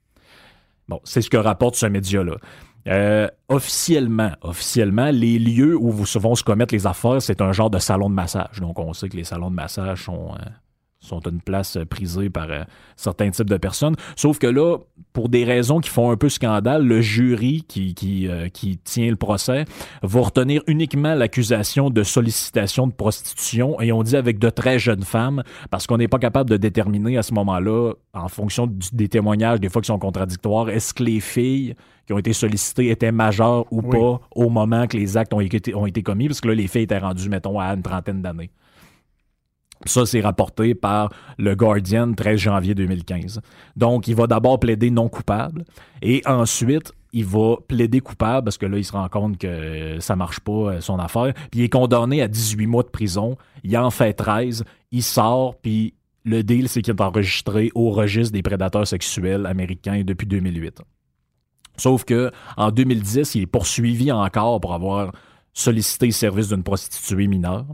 [0.88, 2.36] Bon, c'est ce que rapporte ce média-là.
[2.88, 7.70] Euh, officiellement, officiellement, les lieux où vous- vont se commettre les affaires, c'est un genre
[7.70, 8.60] de salon de massage.
[8.60, 10.48] Donc, on sait que les salons de massage sont, euh,
[11.02, 12.62] sont une place euh, prisée par euh,
[12.96, 13.96] certains types de personnes.
[14.16, 14.78] Sauf que là,
[15.12, 19.10] pour des raisons qui font un peu scandale, le jury qui, qui, euh, qui tient
[19.10, 19.64] le procès
[20.02, 25.02] va retenir uniquement l'accusation de sollicitation de prostitution et on dit avec de très jeunes
[25.02, 29.08] femmes parce qu'on n'est pas capable de déterminer à ce moment-là, en fonction du- des
[29.08, 31.74] témoignages, des fois qui sont contradictoires, est-ce que les filles
[32.06, 33.90] qui ont été sollicitées étaient majeures ou Oui.
[33.98, 36.66] pas au moment que les actes ont été, ont été commis, parce que là, les
[36.66, 38.50] filles étaient rendues, mettons, à une trentaine d'années.
[39.84, 43.40] Ça, c'est rapporté par le Guardian 13 janvier 2015.
[43.76, 45.64] Donc, il va d'abord plaider non coupable
[46.02, 50.00] et ensuite, il va plaider coupable parce que là, il se rend compte que euh,
[50.00, 51.34] ça marche pas, euh, son affaire.
[51.50, 53.36] Puis il est condamné à 18 mois de prison.
[53.64, 54.64] Il en fait 13.
[54.92, 60.02] Il sort, puis le deal, c'est qu'il est enregistré au registre des prédateurs sexuels américains
[60.04, 60.80] depuis 2008.
[61.76, 65.12] Sauf que en 2010, il est poursuivi encore pour avoir
[65.52, 67.66] sollicité le service d'une prostituée mineure.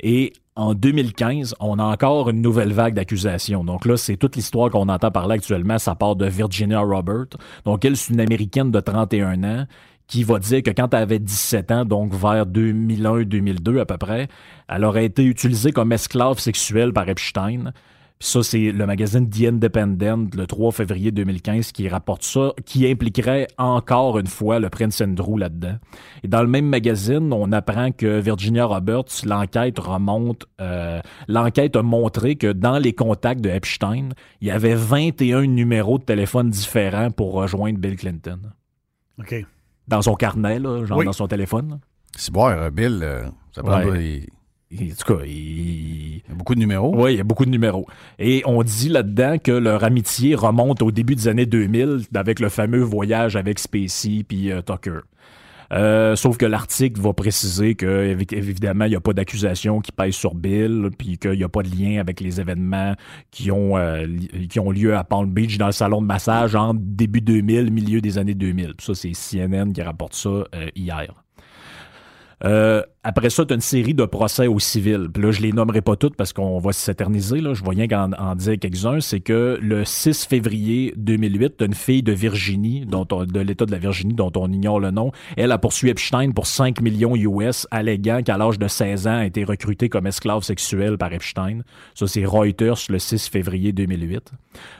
[0.00, 3.64] Et en 2015, on a encore une nouvelle vague d'accusations.
[3.64, 5.78] Donc là, c'est toute l'histoire qu'on entend parler actuellement.
[5.78, 7.26] Ça part de Virginia Robert.
[7.64, 9.66] Donc elle, c'est une Américaine de 31 ans
[10.06, 14.28] qui va dire que quand elle avait 17 ans, donc vers 2001-2002 à peu près,
[14.68, 17.72] elle aurait été utilisée comme esclave sexuelle par Epstein.
[18.20, 22.88] Puis ça, c'est le magazine The Independent, le 3 février 2015, qui rapporte ça, qui
[22.88, 25.76] impliquerait encore une fois le Prince Andrew là-dedans.
[26.22, 31.82] Et dans le même magazine, on apprend que Virginia Roberts, l'enquête remonte, euh, l'enquête a
[31.82, 37.10] montré que dans les contacts de Epstein, il y avait 21 numéros de téléphone différents
[37.10, 38.38] pour rejoindre Bill Clinton.
[39.18, 39.44] OK.
[39.88, 41.04] Dans son carnet, là, genre Oui.
[41.04, 41.80] dans son téléphone.
[42.16, 44.04] C'est bon, euh, Bill, euh, ça prend Ouais.
[44.04, 44.28] Et,
[44.72, 46.94] en tout cas, il, il y a beaucoup de numéros.
[46.96, 47.86] Oui, il y a beaucoup de numéros.
[48.18, 52.48] Et on dit là-dedans que leur amitié remonte au début des années 2000 avec le
[52.48, 55.00] fameux voyage avec Spacey puis euh, Tucker.
[55.72, 59.92] Euh, sauf que l'article va préciser que évi- évidemment il n'y a pas d'accusation qui
[59.92, 62.94] pèse sur Bill, puis qu'il n'y a pas de lien avec les événements
[63.30, 64.06] qui ont euh,
[64.50, 68.00] qui ont lieu à Palm Beach dans le salon de massage en début 2000, milieu
[68.02, 68.74] des années 2000.
[68.76, 70.44] Puis ça c'est CNN qui rapporte ça
[70.76, 71.23] hier.
[72.44, 75.08] Euh, après ça, tu as une série de procès au civil.
[75.12, 77.40] Puis là, je les nommerai pas toutes parce qu'on va s'éterniser.
[77.40, 77.54] Là.
[77.54, 79.00] Je vois rien qu'en en dire quelques-uns.
[79.00, 83.70] C'est que le 6 février 2008, tu une fille de Virginie, dont de l'État de
[83.70, 85.12] la Virginie, dont on ignore le nom.
[85.36, 89.26] Elle a poursuivi Epstein pour 5 millions US, alléguant qu'à l'âge de 16 ans, a
[89.26, 91.60] été recrutée comme esclave sexuelle par Epstein.
[91.94, 94.32] Ça, c'est Reuters le 6 février 2008.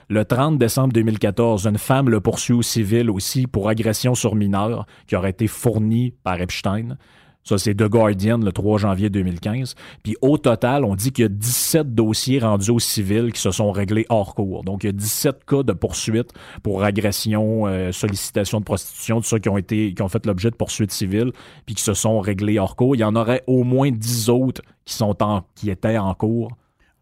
[0.09, 4.87] Le 30 décembre 2014, une femme le poursuit au civil aussi pour agression sur mineur
[5.07, 6.97] qui aurait été fournie par Epstein.
[7.45, 9.75] Ça, c'est The Guardian le 3 janvier 2015.
[10.03, 13.51] Puis au total, on dit qu'il y a 17 dossiers rendus au civil qui se
[13.51, 14.65] sont réglés hors cours.
[14.65, 19.27] Donc, il y a 17 cas de poursuite pour agression, euh, sollicitation de prostitution, tout
[19.27, 21.33] ça qui ont été, qui ont fait l'objet de poursuites civiles,
[21.67, 22.97] puis qui se sont réglés hors cours.
[22.97, 26.53] Il y en aurait au moins 10 autres qui sont en, qui étaient en cours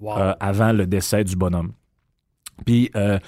[0.03, 1.73] euh, avant le décès du bonhomme.
[2.65, 3.19] Puis euh,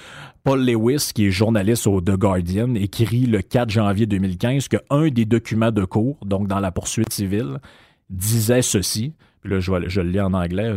[0.42, 5.24] Paul Lewis, qui est journaliste au The Guardian, écrit le 4 janvier 2015 qu'un des
[5.24, 7.58] documents de cours, donc dans la poursuite civile,
[8.10, 9.14] disait ceci.
[9.44, 10.72] Là, je le lis en anglais.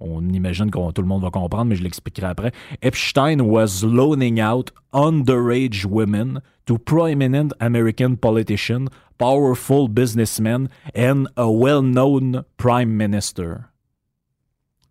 [0.00, 2.52] On, imagine que tout le monde va comprendre, mais je l'expliquerai après.
[2.82, 12.44] Epstein was loaning out underage women to prominent American politicians, powerful businessmen, and a well-known
[12.58, 13.70] prime minister.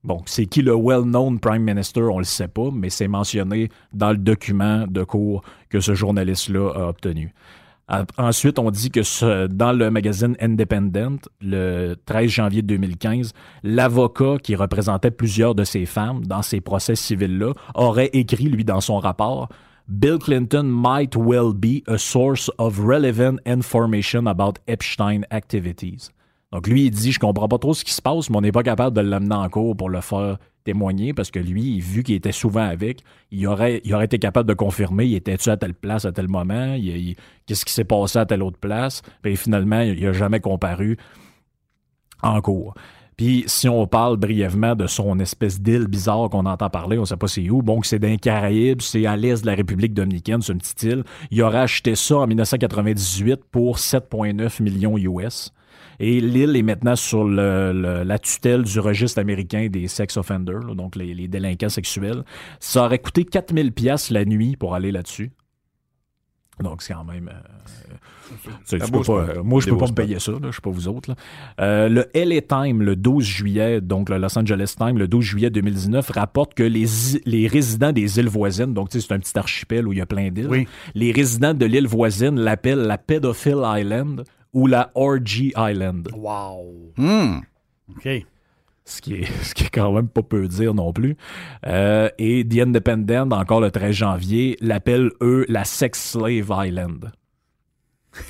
[0.06, 4.12] Bon, c'est qui le well-known Prime Minister, on le sait pas, mais c'est mentionné dans
[4.12, 7.34] le document de cours que ce journaliste-là a obtenu.
[8.16, 15.10] Ensuite, on dit que dans le magazine Independent, le 13 janvier 2015, l'avocat qui représentait
[15.10, 19.50] plusieurs de ces femmes dans ces procès civils-là aurait écrit, lui, dans son rapport,
[19.88, 26.12] Bill Clinton might well be a source of relevant information about Epstein activities.
[26.56, 28.54] Donc lui, il dit, je comprends pas trop ce qui se passe, mais on n'est
[28.54, 32.16] pas capable de l'amener en cours pour le faire témoigner parce que lui, vu qu'il
[32.16, 36.14] était souvent avec, il aurait, été capable de confirmer, il était-tu à telle place à
[36.14, 36.78] tel moment,
[37.46, 40.96] qu'est-ce qui s'est passé à telle autre place, puis finalement, il n'a jamais comparu
[42.24, 42.74] en cours.
[43.18, 47.18] Puis si on parle brièvement de son espèce d'île bizarre qu'on entend parler, on sait
[47.18, 50.42] pas c'est où, bon, c'est dans les Caraïbes, c'est à l'est de la République dominicaine,
[50.42, 51.04] c'est une petite île.
[51.32, 55.52] Il aurait acheté ça en 1998 pour 7,9 millions US.
[56.00, 61.28] Et l'île est maintenant sur la tutelle du registre américain des sex offenders, donc les,
[61.28, 62.24] délinquants sexuels.
[62.60, 65.32] Ça aurait coûté 4000 pièces la nuit pour aller là-dessus.
[66.62, 67.30] Donc, c'est quand même.
[67.30, 68.76] Euh,
[69.44, 71.14] moi, je peux pas me payer ça, je ne sais pas vous autres.
[71.60, 75.50] Euh, le LA Time, le 12 juillet, donc le Los Angeles Times, le 12 juillet
[75.50, 76.86] 2019, rapporte que les,
[77.26, 80.30] les résidents des îles voisines, donc c'est un petit archipel où il y a plein
[80.30, 84.24] d'îles, les résidents de l'île voisine l'appellent la Pedophile Island
[84.56, 86.08] ou la Orgy Island.
[86.16, 86.94] Wow.
[86.98, 87.42] Hmm.
[87.92, 88.26] OK.
[88.86, 91.18] Ce qui, est, ce qui est quand même pas peu dire non plus.
[91.68, 97.12] Euh, et The Independent, encore le 13 janvier, l'appelle, eux, la Sex Slave Island.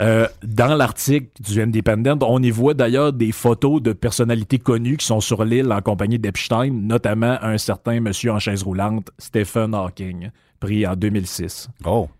[0.00, 5.06] Euh, dans l'article du Independent, on y voit d'ailleurs des photos de personnalités connues qui
[5.06, 10.28] sont sur l'île en compagnie d'Epstein, notamment un certain monsieur en chaise roulante, Stephen Hawking,
[10.60, 11.70] pris en 2006.
[11.86, 12.10] Oh.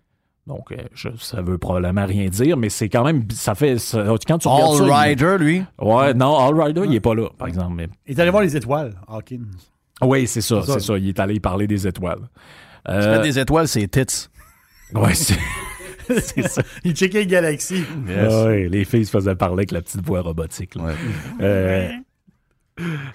[0.47, 0.77] Donc, euh,
[1.19, 3.25] ça veut probablement rien dire, mais c'est quand même.
[3.31, 3.77] Ça fait.
[4.27, 7.75] quand tu All Rider, lui Ouais, non, All Rider, il est pas là, par exemple.
[7.77, 7.89] Mais...
[8.07, 9.47] Il est allé voir les étoiles, Hawkins.
[10.03, 10.99] Oui, c'est ça, c'est ça.
[10.99, 12.29] Il est allé parler des étoiles.
[12.89, 13.23] Euh...
[13.23, 14.29] des étoiles, c'est tits.
[14.95, 15.39] Ouais, c'est.
[16.21, 16.63] c'est ça.
[16.85, 17.85] Il checkait les galaxies.
[18.07, 20.75] Ouais, les filles se faisaient parler avec la petite voix robotique.
[20.77, 20.95] Ouais.
[21.41, 21.89] Euh,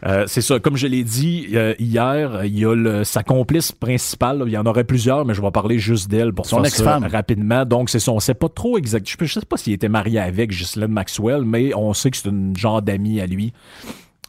[0.06, 0.60] euh, c'est ça.
[0.60, 4.43] Comme je l'ai dit euh, hier, il y a sa complice principale.
[4.45, 7.65] il y en aurait plusieurs, mais je vais parler juste d'elle pour son ex-femme rapidement.
[7.65, 8.13] Donc, c'est son.
[8.13, 9.08] On sait pas trop exact.
[9.08, 12.30] Je, ne sais pas s'il était marié avec Ghislaine Maxwell, mais on sait que c'est
[12.30, 13.53] une genre d'ami à lui.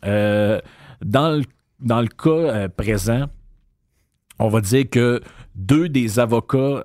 [0.04, 0.60] Euh,
[1.04, 1.44] dans, le,
[1.80, 3.26] dans le cas présent,
[4.38, 5.20] on va dire que
[5.54, 6.84] deux des avocats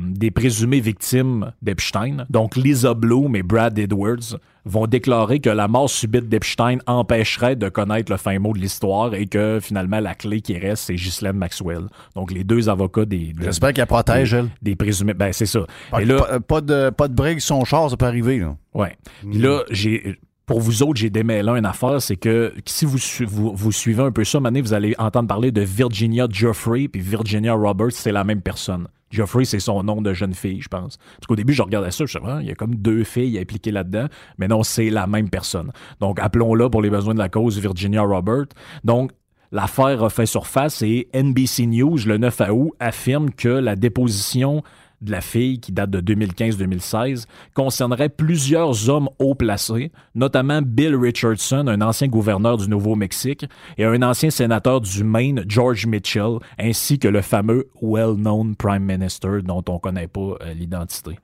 [0.00, 5.90] des présumées victimes d'Epstein, donc Lisa Bloom et Brad Edwards, vont déclarer que la mort
[5.90, 10.40] subite d'Epstein empêcherait de connaître le fin mot de l'histoire et que finalement la clé
[10.40, 11.86] qui reste, c'est Ghislaine Maxwell.
[12.14, 13.34] Donc les deux avocats des.
[13.40, 14.48] J'espère qu'elle protège, des, elle.
[14.62, 15.14] Des présumés.
[15.14, 15.60] Ben, c'est ça.
[15.90, 18.56] Pas, là, pas, de, pas de brigue son char, ça peut arriver, là.
[18.74, 18.96] Ouais.
[19.24, 24.02] là, j'ai pour vous autres, j'ai démêlé une affaire, c'est que si vous, vous, suivez
[24.02, 28.24] un peu ça, vous allez entendre parler de Virginia Geoffrey, puis Virginia Roberts, c'est la
[28.24, 28.88] même personne.
[29.10, 30.96] Geoffrey, c'est son nom de jeune fille, je pense.
[30.96, 33.38] Parce qu'au début, je regardais ça, je me ah, il y a comme deux filles
[33.38, 34.06] impliquées là-dedans,
[34.38, 35.72] mais non, c'est la même personne.
[36.00, 38.48] Donc, appelons-la pour les besoins de la cause Virginia Roberts.
[38.84, 39.12] Donc,
[39.52, 44.62] l'affaire a fait surface et NBC News, le 9 août, affirme que la déposition
[45.00, 51.66] de la fille, qui date de 2015-2016, concernerait plusieurs hommes haut placés, notamment Bill Richardson,
[51.68, 57.08] un ancien gouverneur du Nouveau-Mexique, et un ancien sénateur du Maine, George Mitchell, ainsi que
[57.08, 61.18] le fameux well-known Prime Minister dont on ne connaît pas euh, l'identité.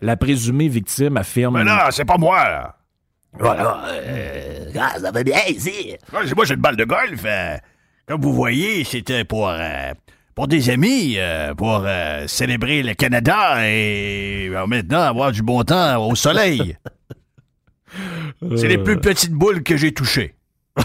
[0.00, 1.58] La présumée victime affirme...
[1.58, 2.74] Mais là, c'est pas moi!
[3.38, 5.96] Voilà, euh, ah, ça va bien ici.
[6.12, 7.22] Ouais, moi, j'ai une balle de golf.
[7.24, 7.56] euh,
[8.06, 9.92] comme vous voyez, c'était pour, euh,
[10.34, 15.62] pour des amis, euh, pour euh, célébrer le Canada et euh, maintenant avoir du bon
[15.62, 16.76] temps au soleil.
[18.56, 20.34] c'est les plus petites boules que j'ai touchées.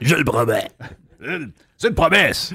[0.00, 0.68] Je le promets.
[1.76, 2.54] C'est une promesse.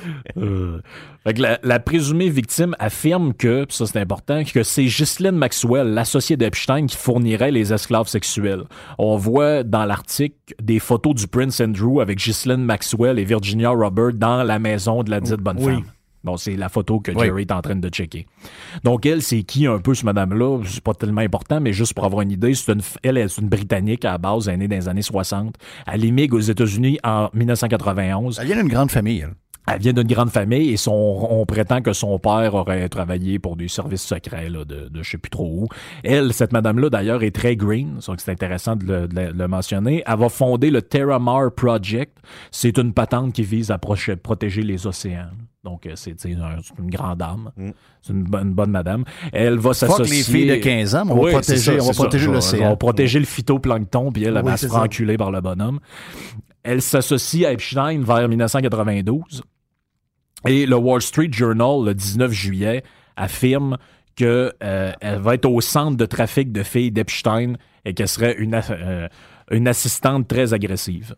[1.23, 5.35] Fait que la, la présumée victime affirme que, pis ça c'est important, que c'est Ghislaine
[5.35, 8.63] Maxwell, l'associée d'Epstein, qui fournirait les esclaves sexuels.
[8.97, 14.13] On voit dans l'article des photos du Prince Andrew avec Ghislaine Maxwell et Virginia Robert
[14.13, 15.73] dans la maison de la dite bonne Oui.
[15.75, 15.83] femme.
[16.25, 17.25] Bon, c'est la photo que Oui.
[17.25, 18.25] Jerry est en train de checker.
[18.83, 20.61] Donc, elle, c'est qui un peu, ce madame-là?
[20.65, 23.47] C'est pas tellement important, mais juste pour avoir une idée, c'est une, elle, c'est une
[23.49, 25.55] Britannique à la base, elle est née dans les années 60.
[25.85, 28.39] Elle immigre aux États-Unis en 1991.
[28.39, 29.33] Elle vient d'une grande famille, elle.
[29.67, 30.91] Elle vient d'une grande famille et son,
[31.27, 35.09] on prétend que son père aurait travaillé pour des services secrets là, de, de je
[35.09, 35.67] sais plus trop où.
[36.03, 40.03] Elle, cette madame-là, d'ailleurs, est très green, donc c'est intéressant de le, de le- mentionner.
[40.05, 42.15] Elle va fonder le Terramar Project.
[42.51, 45.29] C'est une patente qui vise à protéger les océans.
[45.65, 47.51] Donc, euh, c'est c'est un- c'est une grande dame.
[48.01, 49.03] C'est une bonne, bonne madame.
[49.33, 50.17] Elle va s'associer...
[50.17, 52.67] les filles de 15 ans, mais on va protéger, ça, on va protéger l'océan.
[52.67, 55.79] On va protéger le phytoplancton, puis elle, Oui, va se faire enculer par le bonhomme.
[56.63, 59.43] Elle s'associe à Epstein vers 1992.
[60.47, 62.83] Et le Wall Street Journal, le 19 juillet,
[63.15, 63.77] affirme
[64.15, 68.59] que euh, va être au centre de trafic de filles d'Epstein et qu'elle serait une,
[68.69, 69.07] euh,
[69.51, 71.15] une assistante très agressive.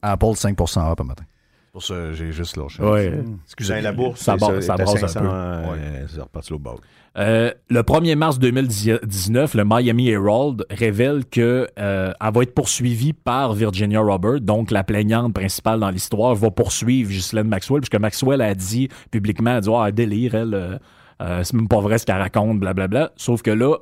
[0.00, 1.24] Apple 5 up un matin.
[1.72, 2.82] Pour ça, j'ai juste lâché.
[2.82, 3.18] Ouais.
[3.46, 5.26] Excusez, la bourse, Ça ça était brasse un 500, peu.
[5.26, 6.80] euh, C'est reparti au bord.
[7.16, 13.14] Euh, le 1er mars 2019, le Miami Herald révèle que euh, elle va être poursuivie
[13.14, 18.42] par Virginia Robert, donc la plaignante principale dans l'histoire, va poursuivre Ghislaine Maxwell, puisque Maxwell
[18.42, 20.78] a dit publiquement, elle a dit, ah, délire, elle, euh,
[21.22, 23.12] euh, c'est même pas vrai ce qu'elle raconte, blablabla.
[23.16, 23.76] Sauf que là,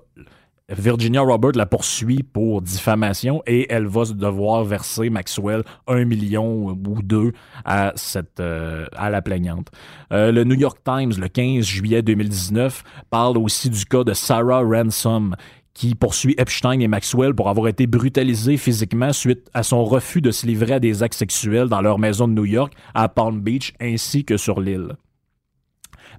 [0.71, 7.03] Virginia Robert la poursuit pour diffamation et elle va devoir verser Maxwell un million ou
[7.03, 7.33] deux
[7.65, 7.93] à
[8.41, 9.69] euh, la plaignante.
[10.13, 14.61] Euh, le New York Times le 15 juillet 2019 parle aussi du cas de Sarah
[14.61, 15.35] Ransom
[15.75, 20.31] qui poursuit Epstein et Maxwell pour avoir été brutalisés physiquement suite à son refus de
[20.31, 23.73] se livrer à des actes sexuels dans leur maison de New York à Palm Beach
[23.81, 24.97] ainsi que sur l'île.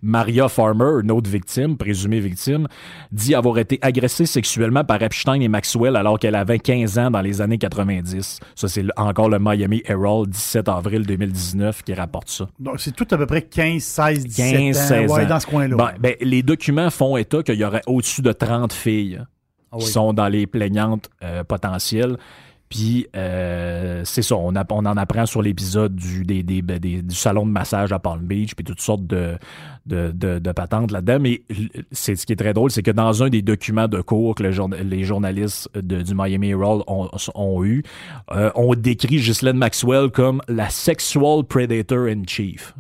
[0.02, 2.68] Maria Farmer, une autre victime, présumée victime,
[3.12, 7.22] dit avoir été agressée sexuellement par Epstein et Maxwell alors qu'elle avait 15 ans dans
[7.22, 8.40] les années 90.
[8.56, 12.48] Ça, c'est encore le Miami Herald, 17 avril 2019, qui rapporte ça.
[12.60, 14.88] Donc, c'est tout à peu près 15, 16, 17 15, ans.
[14.88, 15.28] 16 ouais, ans.
[15.28, 15.76] dans ce coin-là.
[15.76, 19.22] Bon, ben, les documents font état qu'il y aurait au-dessus de 30 filles
[19.72, 22.18] Ah qui sont dans les plaignantes euh, potentielles.
[22.72, 28.00] Puis, euh, c'est ça, on, en apprend sur l'épisode ben, du salon de massage à
[28.00, 29.38] Palm Beach, puis toutes sortes de,
[30.56, 31.18] patentes là-dedans.
[31.20, 31.42] Mais
[31.92, 34.44] c'est ce qui est très drôle, c'est que dans un des documents de cours que
[34.44, 37.84] les journalistes du Miami Herald ont, ont eu,
[38.32, 42.74] euh, on décrit Ghislaine Maxwell comme la sexual predator in chief.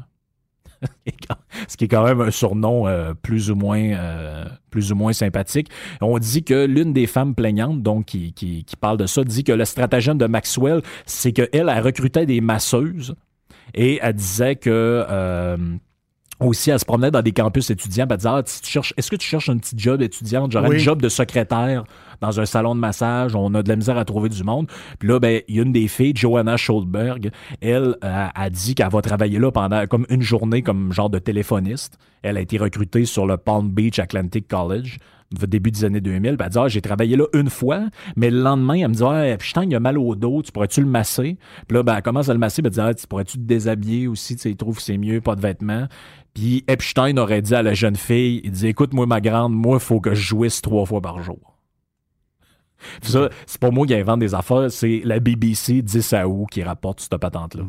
[1.67, 5.13] ce qui est quand même un surnom euh, plus ou moins euh, plus ou moins
[5.13, 5.69] sympathique.
[6.01, 9.43] On dit que l'une des femmes plaignantes, donc qui, qui, qui parle de ça, dit
[9.43, 13.15] que le stratagème de Maxwell, c'est qu'elle elle recrutait des masseuses
[13.73, 15.57] et elle disait que euh,
[16.47, 19.15] aussi, elle se promenait dans des campus étudiants, elle disait ah, tu cherches, Est-ce que
[19.15, 20.75] tu cherches un petit job étudiante, genre Oui.
[20.75, 21.83] un job de secrétaire
[22.19, 24.67] dans un salon de massage On a de la misère à trouver du monde.
[24.99, 28.75] Puis là, ben, il y a une des filles, Joanna Scholdberg, elle euh, a dit
[28.75, 31.97] qu'elle va travailler là pendant comme une journée comme genre de téléphoniste.
[32.21, 34.97] Elle a été recrutée sur le Palm Beach Atlantic College
[35.47, 36.37] début des années 2000.
[36.37, 39.03] Puis elle dit ah, j'ai travaillé là une fois, mais le lendemain, elle me dit
[39.03, 41.37] ah, putain, il a mal au dos, tu pourrais-tu le masser?
[41.67, 43.43] Puis là, ben, elle commence à le masser, puis elle dit ah, tu pourrais-tu te
[43.43, 45.87] déshabiller aussi, tu sais, il trouve que c'est mieux, pas de vêtements.
[46.33, 49.77] Puis Epstein aurait dit à la jeune fille, il dit écoute moi ma grande, moi
[49.77, 51.57] il faut que je jouisse trois fois par jour.
[53.01, 56.47] Puis ça, c'est pas moi qui invente des affaires, c'est la BBC 10 à août
[56.49, 57.63] qui rapporte cette patente-là.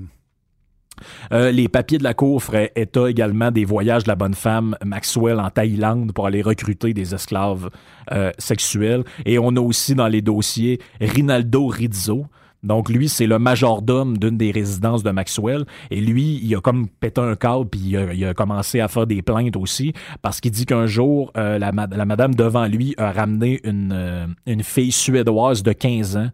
[1.33, 4.77] Euh, les papiers de la Cour feraient état également des voyages de la bonne femme
[4.85, 7.71] Maxwell en Thaïlande pour aller recruter des esclaves
[8.13, 9.05] euh, sexuels.
[9.25, 12.27] Et on a aussi dans les dossiers Rinaldo Rizzo.
[12.63, 15.65] Donc lui, c'est le majordome d'une des résidences de Maxwell.
[15.91, 19.21] Et lui, il a comme pété un câble, puis il a, commencé à faire des
[19.21, 19.93] plaintes aussi,
[20.23, 24.37] parce qu'il dit qu'un jour, euh, la, ma- la madame devant lui a ramené une,
[24.47, 26.29] une fille suédoise de 15 ans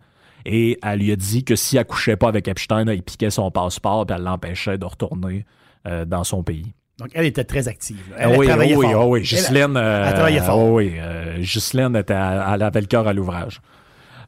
[0.44, 3.50] et elle lui a dit que si elle couchait pas avec Epstein, elle piquait son
[3.50, 5.44] passeport et elle l'empêchait de retourner
[5.86, 6.72] euh, dans son pays.
[6.98, 8.02] Donc, elle était très active.
[8.18, 9.08] Elle, oui, travaillait oui, fort.
[9.08, 9.20] oui.
[9.22, 10.68] Ghislaine, euh, elle travaillait fort.
[10.72, 13.60] oui, euh, Ghislaine était à- elle avait le cœur à l'ouvrage.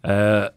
[0.07, 0.49] Euh,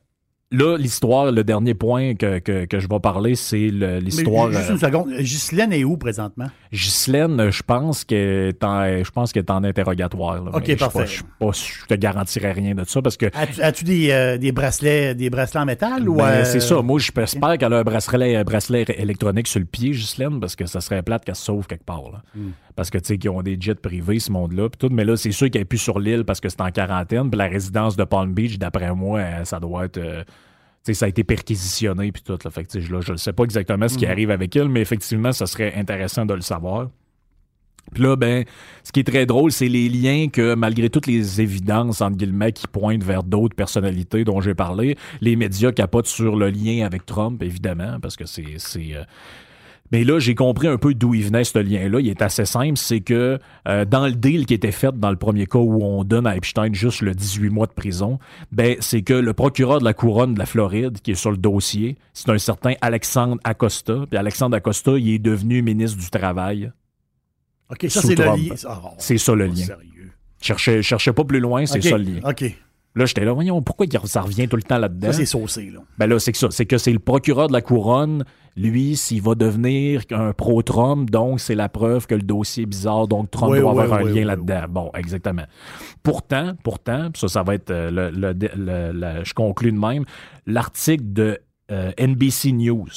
[0.54, 4.52] là, l'histoire, le dernier point que, que, que je vais parler, c'est l'histoire.
[4.52, 5.10] Juste euh, une seconde.
[5.20, 6.48] Ghislaine est où présentement?
[6.72, 10.44] Ghislaine, je pense qu'elle est en, je pense qu'elle est en interrogatoire.
[10.44, 11.00] là, Ok, je parfait.
[11.00, 13.26] pas- Je pas- je te garantirais rien de ça parce que
[13.62, 16.82] As-tu des, euh, des bracelets des bracelets en métal ou Ben, euh, c'est ça.
[16.82, 20.66] Moi, j'espère qu'elle a un bracelet, un bracelet électronique sur le pied, Ghislaine, parce que
[20.66, 22.04] ça serait plate qu'elle se sauve quelque part.
[22.12, 22.22] là.
[22.36, 22.50] Hmm.
[22.76, 24.70] Parce que, tu sais, qu'ils ont des jets privés, ce monde-là.
[24.70, 24.90] pis tout.
[24.92, 27.30] Mais là, c'est sûr qu'elle est plus sur l'île parce que c'est en quarantaine.
[27.30, 29.98] Puis la résidence de Palm Beach, d'après moi, euh, ça doit être.
[29.98, 32.38] euh, tu sais, ça a été perquisitionné puis tout.
[32.44, 32.50] Là.
[32.52, 34.12] Fait que, là, je ne sais pas exactement ce qui Hmm.
[34.12, 36.90] arrive avec elle, mais effectivement, ça serait intéressant de le savoir.
[37.94, 38.44] Puis là, ben,
[38.84, 42.54] ce qui est très drôle, c'est les liens que, malgré toutes les évidences, entre guillemets,
[42.54, 47.06] qui pointent vers d'autres personnalités dont j'ai parlé, les médias capotent sur le lien avec
[47.06, 48.46] Trump, évidemment, parce que c'est.
[49.94, 52.00] Mais là, j'ai compris un peu d'où il venait ce lien-là.
[52.00, 52.78] Il est assez simple.
[52.78, 53.38] C'est que
[53.68, 56.36] euh, dans le deal qui était fait dans le premier cas où on donne à
[56.36, 58.18] Epstein juste le 18 mois de prison,
[58.52, 61.38] ben, c'est que le procureur de la couronne de la Floride, qui est sur le
[61.38, 64.06] dossier, c'est un certain Alexandre Acosta.
[64.10, 66.72] Puis Alexandre Acosta, il est devenu ministre du Travail.
[67.70, 68.56] OK, ça c'est le lien.
[68.66, 69.56] Ah, oh, C'est ça le lien.
[69.58, 70.12] Sérieux.
[70.42, 72.20] Cherchez, cherchez pas plus loin, c'est ça le lien.
[72.28, 72.46] OK.
[72.96, 75.08] Là, j'étais là, voyons, pourquoi ça revient tout le temps là-dedans?
[75.08, 75.80] Ça c'est saucé là.
[75.98, 76.48] Ben là, c'est que ça.
[76.52, 78.24] C'est que c'est le procureur de la couronne,
[78.56, 83.08] lui, s'il va devenir un pro-Trump, donc c'est la preuve que le dossier est bizarre,
[83.08, 84.66] donc Trump Oui, doit oui, avoir un lien là-dedans.
[84.70, 85.46] Bon, exactement.
[86.04, 90.06] Pourtant, pourtant, ça, ça va être euh, le, le- le- le- je conclus de même,
[90.46, 91.40] l'article de
[91.72, 92.88] euh, NBC News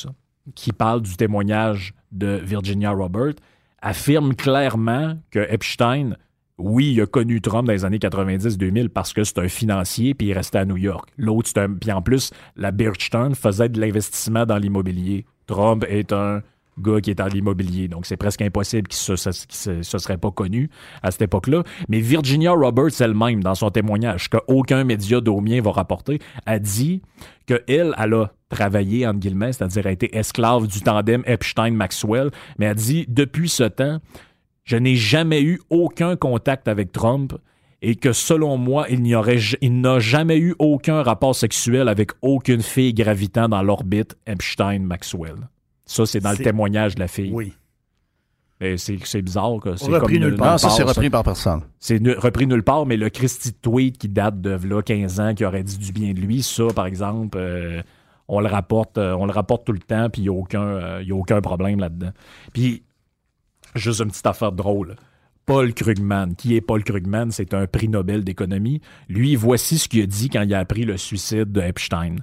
[0.55, 3.33] qui parle du témoignage de Virginia Robert
[3.81, 6.17] affirme clairement que Epstein
[6.59, 10.29] oui, il a connu Trump dans les années 90-2000 parce que c'est un financier puis
[10.29, 11.09] il restait à New York.
[11.19, 11.75] L'autre, c'est un.
[11.75, 15.27] Puis en plus, la Birchton faisait de l'investissement dans l'immobilier.
[15.47, 16.43] Trump est un
[16.79, 17.89] gars qui est dans l'immobilier.
[17.89, 20.71] Donc, c'est presque impossible qu'il se, se serait pas connu
[21.03, 21.63] à cette époque-là.
[21.89, 27.03] Mais Virginia Roberts elle-même, dans son témoignage, qu'aucun média d'Aumien va rapporter, a dit
[27.47, 32.75] qu'elle, elle a travaillé, entre guillemets, c'est-à-dire a été esclave du tandem Epstein-Maxwell, mais a
[32.75, 34.01] dit, depuis ce temps,
[34.67, 37.33] je n'ai jamais eu aucun contact avec Trump
[37.83, 41.89] et que selon moi, il n'y aurait j- il n'a jamais eu aucun rapport sexuel
[41.89, 45.49] avec aucune fille gravitant dans l'orbite Epstein-Maxwell.
[45.85, 47.31] Ça, c'est dans le témoignage de la fille.
[47.33, 47.53] Oui.
[48.61, 49.59] Mais c'est bizarre.
[49.63, 50.53] que C'est Repris nulle nulle part.
[50.53, 51.61] Non, ça, c'est repris par personne.
[51.79, 55.45] C'est repris nulle part, mais le Christy tweet qui date de là, 15 ans, qui
[55.45, 57.83] aurait dit du bien de lui, ça, par exemple, euh,
[58.29, 60.63] on, le rapporte, euh, on le rapporte tout le temps, puis il n'y a, aucun,
[60.63, 62.13] euh, y a aucun problème là-dedans.
[62.55, 62.83] Puis,
[63.75, 64.97] juste une petite affaire drôle.
[65.47, 66.35] Paul Krugman.
[66.35, 67.31] Qui est Paul Krugman?
[67.31, 68.81] C'est un prix Nobel d'économie.
[69.09, 72.17] Lui, voici ce qu'il a dit quand il a appris le suicide de Epstein.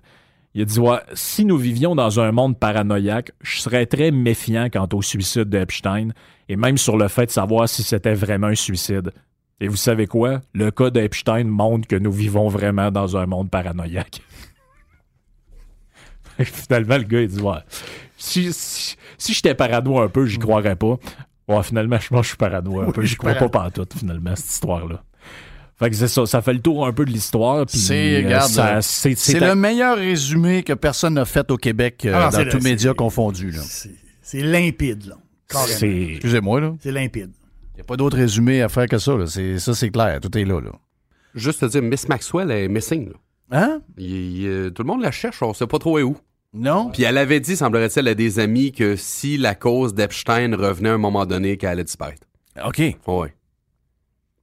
[0.54, 4.68] Il a dit ouais, si nous vivions dans un monde paranoïaque, je serais très méfiant
[4.72, 6.10] quant au suicide d'Epstein
[6.48, 9.12] et même sur le fait de savoir si c'était vraiment un suicide.
[9.60, 10.42] Et vous savez quoi?
[10.54, 14.22] Le cas d'Epstein montre que nous vivons vraiment dans un monde paranoïaque.
[16.40, 17.60] finalement, le gars, il dit Ouais,
[18.18, 20.98] si, si, j'étais parano un peu, j'y croirais pas.
[21.48, 23.02] Ouais, finalement, je pense que je suis parano un Oui, peu.
[23.04, 23.50] je crois parano.
[23.50, 25.04] pas partout, finalement, cette histoire-là.
[25.78, 27.66] Fait que c'est ça, ça fait le tour un peu de l'histoire.
[27.66, 28.80] puis, C'est, euh, euh,
[29.50, 32.96] le meilleur résumé que personne n'a fait au Québec euh, Ah dans tous médias c'est-
[32.96, 33.54] confondus.
[34.22, 35.16] C'est limpide là.
[35.52, 36.76] Excusez-moi, là.
[36.80, 37.32] C'est limpide.
[37.74, 39.16] Il n'y a pas d'autre résumé à faire que ça.
[39.18, 39.26] Là.
[39.28, 40.20] C'est, ça, c'est clair.
[40.22, 40.62] Tout est là.
[40.62, 40.72] là.
[41.36, 43.10] Juste te dire, Miss Maxwell est missing.
[43.10, 43.16] là.
[43.52, 43.82] Hein?
[43.98, 46.16] Il- il- tout le monde la cherche, on sait pas trop où.
[46.54, 46.92] Non?
[46.92, 50.94] Puis elle avait dit, semblerait-il, à des amis que si la cause d'Epstein revenait à
[50.94, 52.28] un moment donné, qu'elle allait disparaître.
[52.64, 52.80] OK.
[53.08, 53.36] Ouais.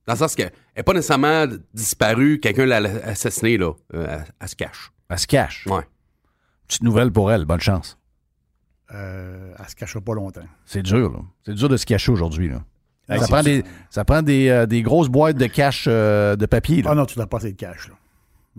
[0.06, 3.72] Dans le sens qu'elle n'est pas nécessairement disparue, quelqu'un l'a assassinée, là.
[3.94, 4.90] Euh, elle, elle se cache.
[5.08, 5.66] Elle se cache.
[5.68, 5.86] Ouais.
[6.66, 7.44] Petite nouvelle pour elle.
[7.44, 7.96] Bonne chance.
[8.92, 10.42] Euh, elle se cachera pas longtemps.
[10.64, 11.18] C'est dur, là.
[11.44, 12.62] C'est dur de se cacher aujourd'hui, là.
[13.08, 16.46] Hey, ça, prend des, ça prend des, euh, des grosses boîtes de cash euh, de
[16.46, 16.90] papier, là.
[16.92, 17.94] Ah non, tu n'as pas assez de cash là.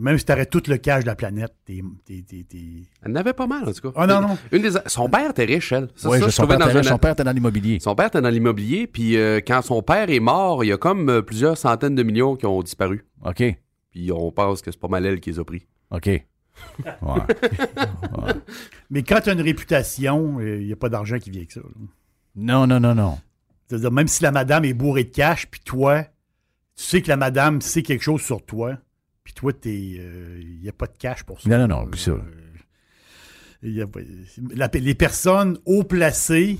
[0.01, 1.81] Même si tu arrêtes tout le cash de la planète, t'es.
[2.05, 3.91] t'es- t'es- t'es- Elle n'avait pas mal, en tout cas.
[3.95, 4.37] Ah non, non.
[4.51, 4.71] Une des...
[4.87, 5.89] Son père était riche, elle.
[5.95, 7.79] Ça, Ouais, ça, je- je son, père dans était, un- son père était dans l'immobilier.
[7.79, 10.77] Son père était dans l'immobilier, puis euh, quand son père est mort, il y a
[10.77, 13.05] comme euh, plusieurs centaines de millions qui ont disparu.
[13.23, 13.43] OK.
[13.91, 15.67] Puis on pense que c'est pas mal elle qui les a pris.
[15.91, 16.09] OK.
[17.01, 17.21] Ouais.
[18.89, 21.61] Mais quand tu as une réputation, il n'y a pas d'argent qui vient avec ça.
[21.61, 21.65] là.
[22.35, 23.17] Non, non, non, non.
[23.67, 26.03] C'est-à-dire, même si la madame est bourrée de cash, puis toi,
[26.75, 28.77] tu sais que la madame sait quelque chose sur toi,
[29.23, 31.49] puis toi, il n'y a pas de cash pour ça.
[31.49, 32.11] Non, non, non, ça.
[32.11, 32.21] Euh,
[33.63, 33.99] il y a pas-
[34.55, 36.57] la- les personnes haut placées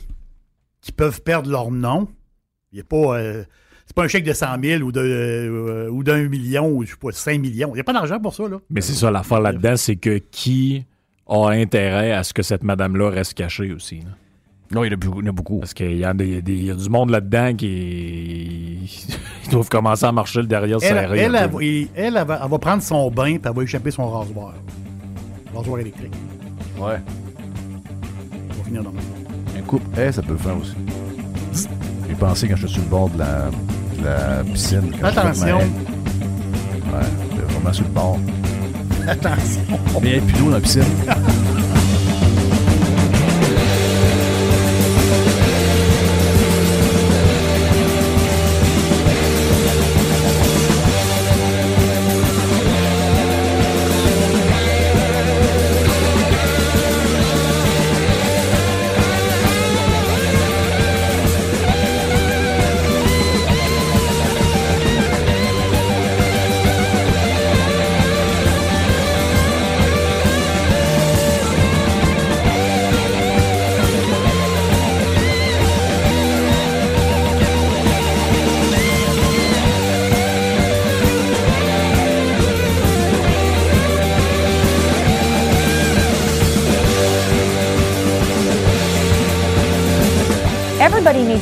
[0.82, 2.08] qui peuvent perdre leur nom,
[2.72, 3.20] il n'y a pas.
[3.20, 3.44] euh,
[3.86, 6.92] c'est pas un chèque de 100 000 ou de, euh, ou d'un million ou je
[6.92, 7.70] sais pas, 5 millions.
[7.72, 8.60] Il n'y a pas d'argent pour ça, là.
[8.70, 10.86] Mais c'est ça l'affaire là-dedans, c'est que qui
[11.28, 14.00] a intérêt à ce que cette madame-là reste cachée aussi.
[14.02, 14.10] là?
[14.74, 15.20] Non, il y en a beaucoup.
[15.22, 15.60] il y en a beaucoup.
[15.60, 18.80] Parce qu'il y, a des- des- il y a du monde là-dedans qui
[19.46, 21.20] ils doivent commencer à marcher le derrière Elle, serré.
[21.20, 24.10] elle, elle, elle, elle va, elle va prendre son bain puis elle va échapper son
[24.10, 24.54] rasoir.
[25.54, 26.14] Rasoir électrique.
[26.80, 26.96] Ouais.
[28.50, 30.74] On va finir dans le Un coupe haie, ça peut le faire aussi.
[32.08, 33.50] J'ai pensé quand je suis sur le bord de la,
[34.00, 34.92] de la piscine.
[35.04, 35.58] Attention.
[35.58, 38.18] Ouais, vraiment sur le bord.
[39.08, 39.62] Attention.
[40.02, 40.84] Mais il n'y a plus d'eau dans la piscine.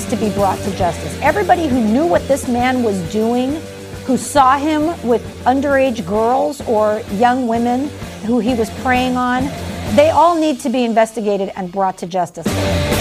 [0.10, 1.18] to be brought to justice.
[1.22, 3.62] Everybody who knew what this man was doing,
[4.06, 7.90] who saw him with underage girls or young women
[8.26, 9.44] who he was preying on,
[9.96, 12.99] they all need to be investigated and brought to justice.